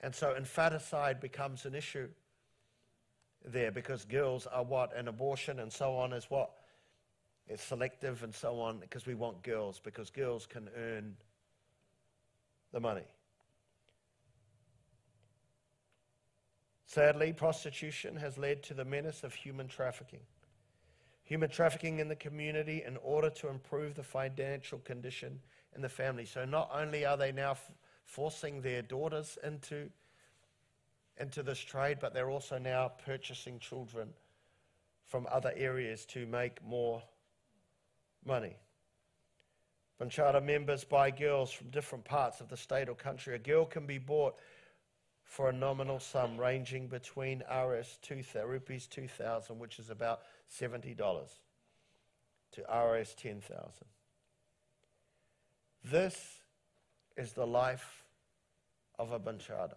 And 0.00 0.14
so 0.14 0.34
infanticide 0.34 1.20
becomes 1.20 1.64
an 1.64 1.74
issue 1.74 2.08
there 3.44 3.70
because 3.70 4.04
girls 4.04 4.46
are 4.46 4.64
what? 4.64 4.94
An 4.96 5.08
abortion 5.08 5.60
and 5.60 5.72
so 5.72 5.94
on 5.94 6.12
is 6.12 6.26
what? 6.28 6.50
It's 7.46 7.62
selective 7.62 8.24
and 8.24 8.34
so 8.34 8.60
on 8.60 8.78
because 8.78 9.06
we 9.06 9.14
want 9.14 9.42
girls 9.42 9.80
because 9.82 10.10
girls 10.10 10.46
can 10.46 10.68
earn 10.76 11.16
the 12.72 12.80
money. 12.80 13.06
Sadly, 16.98 17.32
prostitution 17.32 18.16
has 18.16 18.38
led 18.38 18.64
to 18.64 18.74
the 18.74 18.84
menace 18.84 19.22
of 19.22 19.32
human 19.32 19.68
trafficking. 19.68 20.18
Human 21.22 21.48
trafficking 21.48 22.00
in 22.00 22.08
the 22.08 22.16
community 22.16 22.82
in 22.84 22.96
order 22.96 23.30
to 23.30 23.48
improve 23.48 23.94
the 23.94 24.02
financial 24.02 24.80
condition 24.80 25.38
in 25.76 25.80
the 25.80 25.88
family. 25.88 26.24
So, 26.24 26.44
not 26.44 26.68
only 26.74 27.06
are 27.06 27.16
they 27.16 27.30
now 27.30 27.52
f- 27.52 27.70
forcing 28.04 28.62
their 28.62 28.82
daughters 28.82 29.38
into 29.44 29.90
into 31.18 31.44
this 31.44 31.61
trade, 31.61 31.98
but 32.00 32.14
they're 32.14 32.30
also 32.30 32.58
now 32.58 32.90
purchasing 33.04 33.61
children 33.61 34.08
from 35.04 35.28
other 35.30 35.52
areas 35.54 36.04
to 36.06 36.26
make 36.26 36.61
more 36.66 37.00
money. 38.26 38.56
Banchara 40.00 40.44
members 40.44 40.82
buy 40.82 41.12
girls 41.12 41.52
from 41.52 41.70
different 41.70 42.04
parts 42.04 42.40
of 42.40 42.48
the 42.48 42.56
state 42.56 42.88
or 42.88 42.96
country. 42.96 43.37
A 43.37 43.38
girl 43.38 43.64
can 43.64 43.87
be 43.87 43.98
bought 43.98 44.34
for 45.28 45.50
a 45.50 45.52
nominal 45.52 46.00
sum 46.00 46.38
ranging 46.38 46.88
between 46.88 47.40
RS 47.40 47.98
2000, 48.00 48.48
rupees 48.48 48.86
2000, 48.86 49.58
which 49.58 49.78
is 49.78 49.90
about 49.90 50.22
$70, 50.50 50.96
to 52.52 52.62
RS 52.62 53.14
10,000. 53.14 53.70
This 55.84 56.40
is 57.18 57.34
the 57.34 57.46
life 57.46 58.04
of 58.98 59.12
a 59.12 59.20
Banchara. 59.20 59.76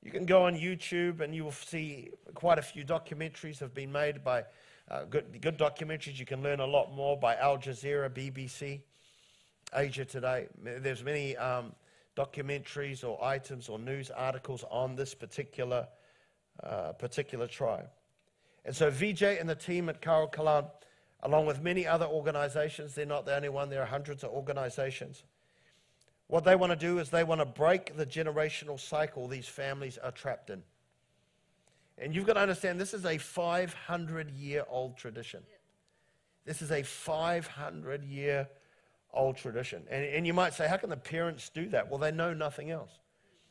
You 0.00 0.12
can 0.12 0.26
go 0.26 0.44
on 0.44 0.56
YouTube 0.56 1.20
and 1.20 1.34
you 1.34 1.42
will 1.42 1.50
see 1.50 2.10
quite 2.34 2.60
a 2.60 2.62
few 2.62 2.84
documentaries 2.84 3.58
have 3.58 3.74
been 3.74 3.90
made 3.90 4.22
by 4.22 4.44
uh, 4.88 5.04
good, 5.10 5.40
good 5.40 5.58
documentaries. 5.58 6.20
You 6.20 6.26
can 6.26 6.40
learn 6.40 6.60
a 6.60 6.66
lot 6.66 6.94
more 6.94 7.16
by 7.18 7.34
Al 7.34 7.58
Jazeera, 7.58 8.08
BBC, 8.08 8.82
Asia 9.74 10.04
Today. 10.04 10.46
There's 10.62 11.02
many 11.02 11.36
um, 11.36 11.72
documentaries 12.16 13.04
or 13.04 13.22
items 13.22 13.68
or 13.68 13.78
news 13.78 14.10
articles 14.10 14.64
on 14.70 14.96
this 14.96 15.14
particular, 15.14 15.86
uh, 16.62 16.92
particular 16.92 17.46
tribe. 17.46 17.88
And 18.64 18.74
so 18.74 18.90
Vijay 18.90 19.40
and 19.40 19.48
the 19.48 19.54
team 19.54 19.88
at 19.88 20.00
Karo 20.00 20.28
Kalan, 20.28 20.68
along 21.22 21.46
with 21.46 21.62
many 21.62 21.86
other 21.86 22.06
organizations, 22.06 22.94
they're 22.94 23.06
not 23.06 23.26
the 23.26 23.36
only 23.36 23.48
one, 23.48 23.70
there 23.70 23.82
are 23.82 23.86
hundreds 23.86 24.24
of 24.24 24.30
organizations 24.30 25.24
what 26.28 26.44
they 26.44 26.56
want 26.56 26.70
to 26.70 26.76
do 26.76 26.98
is 26.98 27.10
they 27.10 27.24
want 27.24 27.40
to 27.40 27.46
break 27.46 27.96
the 27.96 28.06
generational 28.06 28.78
cycle 28.78 29.28
these 29.28 29.46
families 29.46 29.96
are 29.98 30.10
trapped 30.10 30.50
in. 30.50 30.62
And 31.98 32.14
you've 32.14 32.26
got 32.26 32.34
to 32.34 32.40
understand 32.40 32.80
this 32.80 32.94
is 32.94 33.06
a 33.06 33.18
500 33.18 34.30
year 34.30 34.64
old 34.68 34.96
tradition. 34.96 35.42
This 36.44 36.62
is 36.62 36.70
a 36.70 36.82
500 36.82 38.04
year 38.04 38.48
old 39.16 39.36
tradition. 39.36 39.82
And, 39.90 40.04
and 40.04 40.26
you 40.26 40.34
might 40.34 40.54
say, 40.54 40.68
how 40.68 40.76
can 40.76 40.90
the 40.90 40.96
parents 40.96 41.48
do 41.48 41.68
that? 41.70 41.90
Well, 41.90 41.98
they 41.98 42.12
know 42.12 42.32
nothing 42.34 42.70
else. 42.70 42.90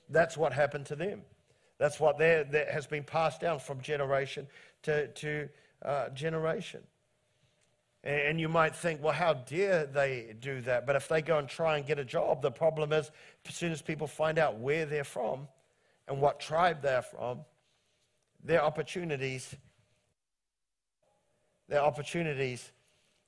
That's 0.09 0.37
what 0.37 0.53
happened 0.53 0.85
to 0.87 0.95
them. 0.95 1.21
That's 1.77 1.99
what 1.99 2.17
that 2.19 2.69
has 2.71 2.87
been 2.87 3.03
passed 3.03 3.41
down 3.41 3.59
from 3.59 3.81
generation 3.81 4.47
to, 4.83 5.07
to 5.07 5.49
uh, 5.83 6.09
generation. 6.09 6.81
And 8.03 8.39
you 8.39 8.47
might 8.47 8.75
think, 8.75 9.01
well, 9.01 9.13
how 9.13 9.33
dare 9.33 9.87
they 9.87 10.35
do 10.39 10.61
that? 10.61 10.85
But 10.85 10.95
if 10.95 11.07
they 11.07 11.23
go 11.23 11.39
and 11.39 11.49
try 11.49 11.77
and 11.77 11.85
get 11.85 11.97
a 11.97 12.05
job, 12.05 12.43
the 12.43 12.51
problem 12.51 12.93
is 12.93 13.09
as 13.47 13.55
soon 13.55 13.71
as 13.71 13.81
people 13.81 14.05
find 14.05 14.37
out 14.37 14.59
where 14.59 14.85
they're 14.85 15.03
from 15.03 15.47
and 16.07 16.21
what 16.21 16.39
tribe 16.39 16.83
they're 16.83 17.01
from, 17.01 17.39
their 18.43 18.63
opportunities, 18.63 19.55
their 21.67 21.81
opportunities 21.81 22.71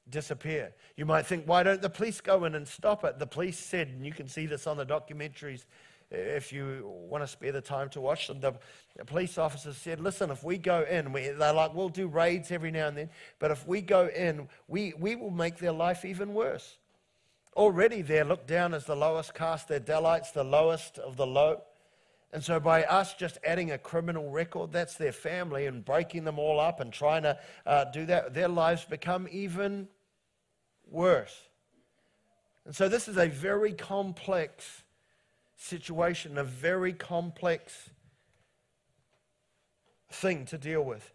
disappear. 0.09 0.73
You 0.95 1.05
might 1.05 1.25
think, 1.25 1.45
why 1.45 1.63
don't 1.63 1.81
the 1.81 1.89
police 1.89 2.21
go 2.21 2.45
in 2.45 2.55
and 2.55 2.67
stop 2.67 3.03
it? 3.03 3.19
The 3.19 3.27
police 3.27 3.59
said, 3.59 3.89
and 3.89 4.05
you 4.05 4.11
can 4.11 4.27
see 4.27 4.45
this 4.45 4.67
on 4.67 4.77
the 4.77 4.85
documentaries 4.85 5.65
if 6.09 6.53
you 6.53 6.89
want 7.09 7.23
to 7.23 7.27
spare 7.27 7.51
the 7.51 7.61
time 7.61 7.89
to 7.89 8.01
watch 8.01 8.27
them, 8.27 8.39
the 8.39 8.55
police 9.05 9.37
officers 9.37 9.77
said, 9.77 9.99
listen, 9.99 10.31
if 10.31 10.43
we 10.43 10.57
go 10.57 10.83
in, 10.83 11.11
we, 11.11 11.29
they're 11.29 11.53
like, 11.53 11.73
we'll 11.73 11.89
do 11.89 12.07
raids 12.07 12.51
every 12.51 12.71
now 12.71 12.87
and 12.87 12.97
then, 12.97 13.09
but 13.39 13.51
if 13.51 13.67
we 13.67 13.81
go 13.81 14.07
in, 14.07 14.47
we, 14.67 14.93
we 14.97 15.15
will 15.15 15.31
make 15.31 15.57
their 15.57 15.71
life 15.71 16.05
even 16.05 16.33
worse. 16.33 16.77
Already 17.55 18.01
they're 18.01 18.23
looked 18.23 18.47
down 18.47 18.73
as 18.73 18.85
the 18.85 18.95
lowest 18.95 19.33
caste, 19.33 19.67
they're 19.67 19.79
Dalits, 19.79 20.31
the 20.31 20.43
lowest 20.43 20.97
of 20.99 21.17
the 21.17 21.27
low. 21.27 21.61
And 22.33 22.43
so, 22.43 22.59
by 22.59 22.83
us 22.83 23.13
just 23.13 23.37
adding 23.45 23.71
a 23.71 23.77
criminal 23.77 24.29
record, 24.29 24.73
that's 24.73 24.95
their 24.95 25.13
family, 25.13 25.65
and 25.65 25.83
breaking 25.83 26.25
them 26.25 26.37
all 26.37 26.59
up 26.59 26.81
and 26.81 26.91
trying 26.91 27.23
to 27.23 27.39
uh, 27.65 27.85
do 27.85 28.05
that, 28.05 28.33
their 28.33 28.49
lives 28.49 28.83
become 28.83 29.29
even 29.31 29.87
worse. 30.89 31.35
And 32.65 32.75
so, 32.75 32.89
this 32.89 33.07
is 33.07 33.17
a 33.17 33.27
very 33.27 33.73
complex 33.73 34.83
situation, 35.57 36.37
a 36.37 36.43
very 36.43 36.93
complex 36.93 37.89
thing 40.09 40.45
to 40.45 40.57
deal 40.57 40.83
with. 40.83 41.11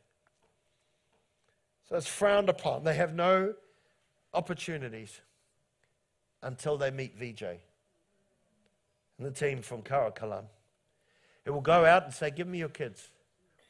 So 1.88 1.96
it's 1.96 2.06
frowned 2.06 2.48
upon. 2.48 2.84
They 2.84 2.94
have 2.94 3.14
no 3.14 3.54
opportunities 4.32 5.20
until 6.42 6.76
they 6.76 6.90
meet 6.90 7.18
Vijay 7.18 7.58
and 9.18 9.26
the 9.26 9.30
team 9.30 9.62
from 9.62 9.82
Karo 9.82 10.10
Kalan. 10.10 10.44
It 11.44 11.50
will 11.50 11.60
go 11.60 11.84
out 11.84 12.04
and 12.04 12.14
say, 12.14 12.30
Give 12.30 12.46
me 12.46 12.58
your 12.58 12.68
kids. 12.68 13.10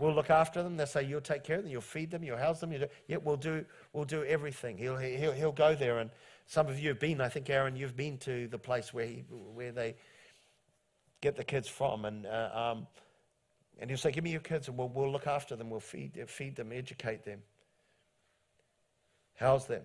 We'll 0.02 0.14
look 0.14 0.30
after 0.30 0.64
them. 0.64 0.76
They'll 0.76 0.88
say, 0.88 1.04
You'll 1.04 1.20
take 1.20 1.44
care 1.44 1.58
of 1.58 1.62
them. 1.62 1.70
You'll 1.70 1.80
feed 1.80 2.10
them. 2.10 2.24
You'll 2.24 2.36
house 2.36 2.58
them. 2.58 2.72
You'll 2.72 2.80
do, 2.80 2.88
yeah, 3.06 3.18
we'll 3.22 3.36
do, 3.36 3.64
we'll 3.92 4.04
do 4.04 4.24
everything. 4.24 4.76
He'll, 4.76 4.96
he'll, 4.96 5.30
he'll 5.30 5.52
go 5.52 5.76
there. 5.76 6.00
And 6.00 6.10
some 6.44 6.66
of 6.66 6.80
you 6.80 6.88
have 6.88 6.98
been, 6.98 7.20
I 7.20 7.28
think, 7.28 7.48
Aaron, 7.48 7.76
you've 7.76 7.94
been 7.96 8.18
to 8.18 8.48
the 8.48 8.58
place 8.58 8.92
where, 8.92 9.06
he, 9.06 9.22
where 9.54 9.70
they 9.70 9.94
get 11.20 11.36
the 11.36 11.44
kids 11.44 11.68
from. 11.68 12.04
And, 12.04 12.26
uh, 12.26 12.50
um, 12.52 12.88
and 13.78 13.88
he'll 13.88 13.96
say, 13.96 14.10
Give 14.10 14.24
me 14.24 14.32
your 14.32 14.40
kids 14.40 14.66
and 14.66 14.76
we'll, 14.76 14.88
we'll 14.88 15.12
look 15.12 15.28
after 15.28 15.54
them. 15.54 15.70
We'll 15.70 15.78
feed, 15.78 16.18
feed 16.26 16.56
them, 16.56 16.72
educate 16.72 17.24
them, 17.24 17.38
house 19.36 19.66
them. 19.66 19.82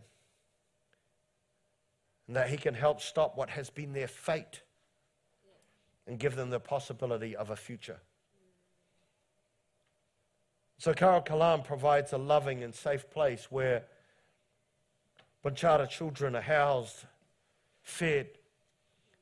And 2.26 2.36
that 2.36 2.50
he 2.50 2.58
can 2.58 2.74
help 2.74 3.02
stop 3.02 3.38
what 3.38 3.52
has 3.52 3.70
been 3.70 3.94
their 3.94 4.08
fate 4.08 4.64
and 6.08 6.18
give 6.18 6.36
them 6.36 6.50
the 6.50 6.60
possibility 6.60 7.36
of 7.36 7.52
a 7.52 7.56
future. 7.56 8.00
So 10.80 10.94
Kalam 10.94 11.64
provides 11.64 12.14
a 12.14 12.18
loving 12.18 12.64
and 12.64 12.74
safe 12.74 13.10
place 13.10 13.48
where 13.50 13.84
Banchara 15.44 15.90
children 15.90 16.36
are 16.36 16.42
housed, 16.42 17.06
fed, 17.82 18.28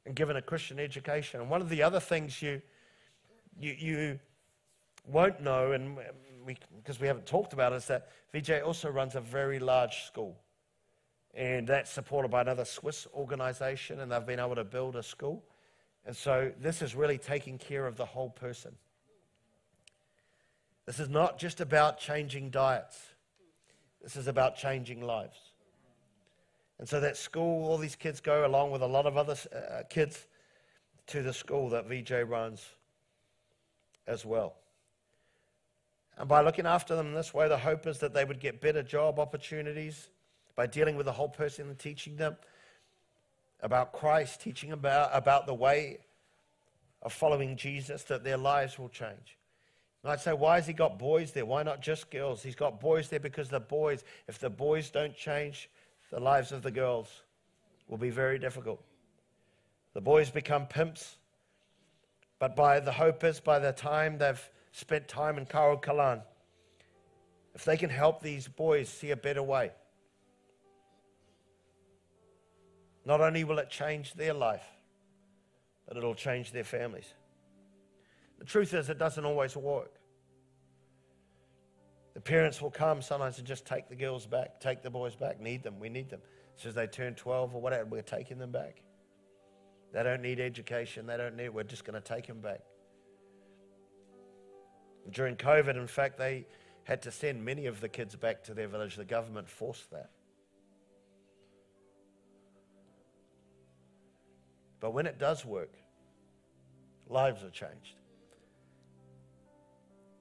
and 0.05 0.15
given 0.15 0.35
a 0.35 0.41
Christian 0.41 0.79
education. 0.79 1.39
And 1.39 1.49
one 1.49 1.61
of 1.61 1.69
the 1.69 1.81
other 1.81 1.99
things 1.99 2.41
you, 2.41 2.61
you, 3.57 3.75
you 3.77 4.19
won't 5.07 5.41
know, 5.41 5.71
and 5.71 5.97
because 6.75 6.99
we, 6.99 7.03
we 7.03 7.07
haven't 7.07 7.25
talked 7.25 7.53
about 7.53 7.71
it, 7.71 7.77
is 7.77 7.87
that 7.87 8.09
Vijay 8.33 8.63
also 8.63 8.89
runs 8.89 9.15
a 9.15 9.21
very 9.21 9.59
large 9.59 10.03
school. 10.05 10.37
And 11.33 11.67
that's 11.67 11.91
supported 11.91 12.29
by 12.29 12.41
another 12.41 12.65
Swiss 12.65 13.07
organization, 13.13 13.99
and 14.01 14.11
they've 14.11 14.25
been 14.25 14.39
able 14.39 14.55
to 14.55 14.63
build 14.63 14.95
a 14.95 15.03
school. 15.03 15.43
And 16.05 16.15
so 16.15 16.51
this 16.59 16.81
is 16.81 16.95
really 16.95 17.17
taking 17.17 17.57
care 17.57 17.87
of 17.87 17.95
the 17.95 18.05
whole 18.05 18.29
person. 18.29 18.75
This 20.85 20.99
is 20.99 21.09
not 21.09 21.39
just 21.39 21.61
about 21.61 21.99
changing 21.99 22.49
diets, 22.49 22.97
this 24.01 24.15
is 24.15 24.27
about 24.27 24.55
changing 24.55 25.01
lives. 25.01 25.37
And 26.77 26.87
so 26.87 26.99
that 26.99 27.15
school, 27.15 27.69
all 27.69 27.77
these 27.77 27.95
kids 27.95 28.19
go 28.19 28.45
along 28.45 28.71
with 28.71 28.81
a 28.81 28.87
lot 28.87 29.05
of 29.05 29.17
other 29.17 29.37
uh, 29.53 29.83
kids 29.89 30.27
to 31.07 31.21
the 31.21 31.33
school 31.33 31.69
that 31.69 31.87
Vijay 31.87 32.27
runs 32.27 32.65
as 34.07 34.25
well. 34.25 34.55
And 36.17 36.27
by 36.27 36.41
looking 36.41 36.65
after 36.65 36.95
them 36.95 37.07
in 37.07 37.13
this 37.13 37.33
way, 37.33 37.47
the 37.47 37.57
hope 37.57 37.87
is 37.87 37.99
that 37.99 38.13
they 38.13 38.25
would 38.25 38.39
get 38.39 38.61
better 38.61 38.83
job 38.83 39.19
opportunities 39.19 40.09
by 40.55 40.67
dealing 40.67 40.95
with 40.95 41.05
the 41.05 41.11
whole 41.11 41.29
person 41.29 41.69
and 41.69 41.77
teaching 41.77 42.15
them 42.15 42.35
about 43.61 43.93
Christ, 43.93 44.41
teaching 44.41 44.71
about, 44.71 45.09
about 45.13 45.47
the 45.47 45.53
way 45.53 45.99
of 47.01 47.13
following 47.13 47.57
Jesus, 47.57 48.03
that 48.03 48.23
their 48.23 48.37
lives 48.37 48.79
will 48.79 48.89
change. 48.89 49.37
And 50.05 50.11
I'd 50.11 50.21
say, 50.21 50.33
why 50.33 50.57
has 50.57 50.67
he 50.67 50.73
got 50.73 50.99
boys 50.99 51.31
there? 51.31 51.47
Why 51.47 51.63
not 51.63 51.81
just 51.81 52.11
girls? 52.11 52.43
He's 52.43 52.53
got 52.53 52.79
boys 52.79 53.09
there 53.09 53.19
because 53.19 53.49
the 53.49 53.59
boys, 53.59 54.03
if 54.27 54.37
the 54.37 54.51
boys 54.51 54.91
don't 54.91 55.17
change, 55.17 55.67
the 56.11 56.19
lives 56.19 56.51
of 56.51 56.61
the 56.61 56.69
girls 56.69 57.23
will 57.87 57.97
be 57.97 58.11
very 58.11 58.37
difficult. 58.37 58.83
The 59.95 60.01
boys 60.01 60.29
become 60.29 60.67
pimps, 60.67 61.15
but 62.37 62.55
by 62.55 62.79
the 62.81 62.91
hope 62.91 63.23
is 63.23 63.39
by 63.39 63.57
the 63.57 63.71
time 63.71 64.19
they've 64.19 64.51
spent 64.73 65.07
time 65.07 65.39
in 65.39 65.47
Karo 65.47 65.75
Kalan, 65.75 66.21
if 67.55 67.65
they 67.65 67.75
can 67.75 67.89
help 67.89 68.21
these 68.21 68.47
boys 68.47 68.89
see 68.89 69.09
a 69.09 69.17
better 69.17 69.41
way, 69.41 69.71
not 73.05 73.21
only 73.21 73.43
will 73.43 73.57
it 73.57 73.71
change 73.71 74.13
their 74.13 74.35
life, 74.35 74.67
but 75.87 75.97
it'll 75.97 76.13
change 76.13 76.51
their 76.51 76.63
families. 76.63 77.11
The 78.39 78.45
truth 78.45 78.73
is, 78.73 78.89
it 78.89 78.97
doesn't 78.97 79.23
always 79.23 79.55
work. 79.55 79.93
The 82.13 82.21
parents 82.21 82.61
will 82.61 82.71
come 82.71 83.01
sometimes 83.01 83.37
and 83.37 83.47
just 83.47 83.65
take 83.65 83.89
the 83.89 83.95
girls 83.95 84.25
back, 84.25 84.59
take 84.59 84.81
the 84.81 84.89
boys 84.89 85.15
back, 85.15 85.41
need 85.41 85.63
them, 85.63 85.79
we 85.79 85.89
need 85.89 86.09
them. 86.09 86.21
So 86.55 86.69
as 86.69 86.75
they 86.75 86.87
turn 86.87 87.15
12 87.15 87.53
or 87.53 87.61
whatever, 87.61 87.85
we're 87.85 88.01
taking 88.01 88.37
them 88.37 88.51
back. 88.51 88.81
They 89.91 90.01
don't 90.03 90.21
need 90.21 90.39
education, 90.39 91.05
they 91.05 91.17
don't 91.17 91.35
need, 91.35 91.49
we're 91.49 91.63
just 91.63 91.83
going 91.83 92.01
to 92.01 92.07
take 92.07 92.27
them 92.27 92.39
back. 92.39 92.61
During 95.11 95.35
COVID, 95.35 95.75
in 95.75 95.87
fact, 95.87 96.17
they 96.17 96.47
had 96.83 97.01
to 97.03 97.11
send 97.11 97.43
many 97.43 97.65
of 97.65 97.81
the 97.81 97.89
kids 97.89 98.15
back 98.15 98.43
to 98.45 98.53
their 98.53 98.67
village. 98.67 98.95
The 98.95 99.05
government 99.05 99.49
forced 99.49 99.91
that. 99.91 100.09
But 104.79 104.91
when 104.91 105.05
it 105.05 105.17
does 105.17 105.43
work, 105.43 105.73
lives 107.09 107.43
are 107.43 107.49
changed. 107.49 107.95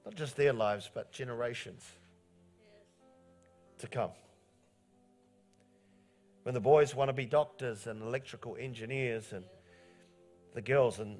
Not 0.05 0.15
just 0.15 0.35
their 0.35 0.53
lives, 0.53 0.89
but 0.93 1.11
generations 1.11 1.83
to 3.79 3.87
come. 3.87 4.11
When 6.43 6.53
the 6.53 6.61
boys 6.61 6.93
want 6.93 7.09
to 7.09 7.13
be 7.13 7.25
doctors 7.25 7.87
and 7.87 8.03
electrical 8.03 8.55
engineers, 8.55 9.33
and 9.33 9.43
the 10.53 10.61
girls, 10.61 10.99
and 10.99 11.17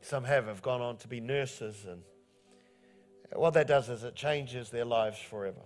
some 0.00 0.24
have, 0.24 0.46
have 0.46 0.60
gone 0.60 0.80
on 0.80 0.96
to 0.98 1.08
be 1.08 1.20
nurses. 1.20 1.86
And 1.88 2.02
what 3.32 3.54
that 3.54 3.68
does 3.68 3.88
is 3.88 4.02
it 4.02 4.16
changes 4.16 4.70
their 4.70 4.84
lives 4.84 5.18
forever. 5.18 5.62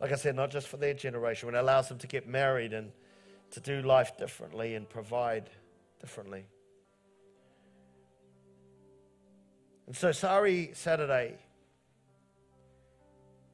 Like 0.00 0.12
I 0.12 0.16
said, 0.16 0.34
not 0.34 0.50
just 0.50 0.66
for 0.66 0.78
their 0.78 0.94
generation, 0.94 1.46
when 1.46 1.54
it 1.54 1.58
allows 1.58 1.88
them 1.88 1.98
to 1.98 2.06
get 2.06 2.26
married 2.26 2.72
and 2.72 2.90
to 3.50 3.60
do 3.60 3.82
life 3.82 4.16
differently 4.16 4.74
and 4.74 4.88
provide 4.88 5.50
differently. 6.00 6.46
And 9.88 9.96
so, 9.96 10.12
Sari 10.12 10.72
Saturday, 10.74 11.38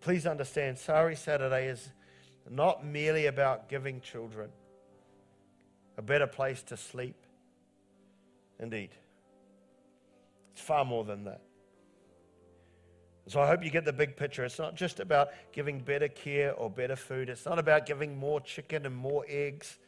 please 0.00 0.26
understand, 0.26 0.76
Sari 0.76 1.14
Saturday 1.14 1.68
is 1.68 1.92
not 2.50 2.84
merely 2.84 3.26
about 3.26 3.68
giving 3.68 4.00
children 4.00 4.50
a 5.96 6.02
better 6.02 6.26
place 6.26 6.60
to 6.64 6.76
sleep 6.76 7.14
and 8.58 8.74
eat. 8.74 8.90
It's 10.54 10.60
far 10.60 10.84
more 10.84 11.04
than 11.04 11.22
that. 11.22 11.40
So 13.28 13.40
I 13.40 13.46
hope 13.46 13.62
you 13.62 13.70
get 13.70 13.84
the 13.84 13.92
big 13.92 14.16
picture. 14.16 14.44
It's 14.44 14.58
not 14.58 14.74
just 14.74 14.98
about 14.98 15.28
giving 15.52 15.78
better 15.78 16.08
care 16.08 16.52
or 16.54 16.68
better 16.68 16.96
food. 16.96 17.28
It's 17.28 17.46
not 17.46 17.60
about 17.60 17.86
giving 17.86 18.18
more 18.18 18.40
chicken 18.40 18.86
and 18.86 18.96
more 18.96 19.24
eggs 19.28 19.78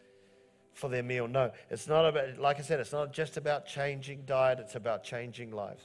for 0.75 0.89
their 0.89 1.03
meal. 1.03 1.27
No, 1.27 1.51
it's 1.71 1.89
not 1.89 2.07
about, 2.07 2.39
like 2.39 2.61
I 2.61 2.63
said, 2.63 2.79
it's 2.79 2.93
not 2.93 3.13
just 3.13 3.37
about 3.37 3.67
changing 3.67 4.23
diet, 4.27 4.61
it's 4.61 4.77
about 4.77 5.03
changing 5.03 5.51
lives. 5.51 5.83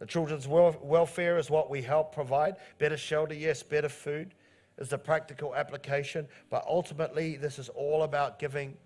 The 0.00 0.06
children's 0.06 0.48
welfare 0.48 1.36
is 1.36 1.50
what 1.50 1.70
we 1.70 1.82
help 1.82 2.14
provide. 2.14 2.56
Better 2.78 2.96
shelter, 2.96 3.34
yes, 3.34 3.62
better 3.62 3.90
food 3.90 4.34
is 4.78 4.88
the 4.88 4.98
practical 4.98 5.54
application. 5.54 6.26
But 6.48 6.64
ultimately, 6.66 7.36
this 7.36 7.58
is 7.58 7.68
all 7.68 8.02
about 8.02 8.38
giving 8.38 8.78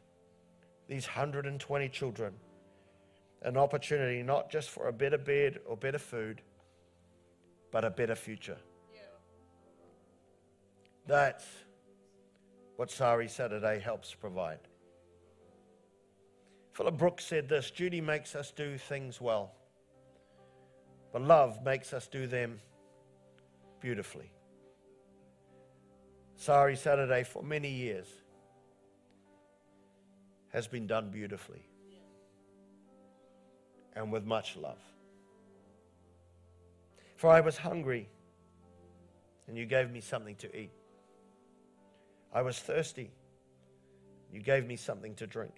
these 0.88 1.06
120 1.06 1.88
children 1.88 2.34
an 3.42 3.56
opportunity 3.56 4.22
not 4.24 4.50
just 4.50 4.70
for 4.70 4.88
a 4.88 4.92
better 4.92 5.18
bed 5.18 5.60
or 5.66 5.76
better 5.76 5.98
food, 5.98 6.42
but 7.70 7.84
a 7.84 7.90
better 7.90 8.16
future. 8.16 8.58
Yeah. 8.92 9.00
That's 11.06 11.44
what 12.74 12.90
Sari 12.90 13.28
Saturday 13.28 13.78
helps 13.78 14.12
provide. 14.12 14.58
Philip 16.72 16.98
Brooks 16.98 17.24
said 17.24 17.48
this 17.48 17.70
duty 17.70 18.00
makes 18.00 18.34
us 18.34 18.50
do 18.50 18.76
things 18.78 19.20
well. 19.20 19.52
But 21.14 21.22
love 21.22 21.64
makes 21.64 21.92
us 21.92 22.08
do 22.08 22.26
them 22.26 22.58
beautifully. 23.80 24.32
Sari 26.34 26.74
Saturday, 26.74 27.22
for 27.22 27.40
many 27.40 27.70
years, 27.70 28.08
has 30.48 30.66
been 30.66 30.88
done 30.88 31.10
beautifully 31.10 31.62
and 33.94 34.10
with 34.10 34.24
much 34.26 34.56
love. 34.56 34.80
For 37.14 37.30
I 37.30 37.40
was 37.40 37.56
hungry, 37.56 38.08
and 39.46 39.56
you 39.56 39.66
gave 39.66 39.92
me 39.92 40.00
something 40.00 40.34
to 40.36 40.58
eat. 40.58 40.72
I 42.32 42.42
was 42.42 42.58
thirsty, 42.58 43.12
you 44.32 44.40
gave 44.40 44.66
me 44.66 44.74
something 44.74 45.14
to 45.14 45.28
drink. 45.28 45.54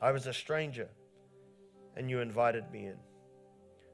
I 0.00 0.12
was 0.12 0.28
a 0.28 0.32
stranger, 0.32 0.88
and 1.96 2.08
you 2.08 2.20
invited 2.20 2.70
me 2.70 2.86
in. 2.86 3.13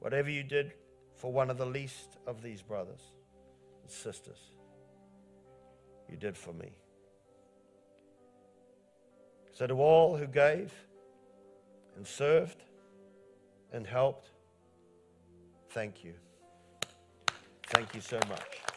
Whatever 0.00 0.30
you 0.30 0.42
did 0.42 0.72
for 1.14 1.32
one 1.32 1.50
of 1.50 1.58
the 1.58 1.66
least 1.66 2.16
of 2.26 2.42
these 2.42 2.62
brothers 2.62 3.00
and 3.82 3.90
sisters, 3.90 4.38
you 6.08 6.16
did 6.16 6.36
for 6.36 6.52
me. 6.52 6.72
So, 9.52 9.66
to 9.66 9.74
all 9.74 10.16
who 10.16 10.26
gave 10.26 10.72
and 11.96 12.06
served 12.06 12.64
and 13.72 13.86
helped, 13.86 14.30
thank 15.70 16.02
you. 16.02 16.14
Thank 17.66 17.94
you 17.94 18.00
so 18.00 18.18
much. 18.28 18.69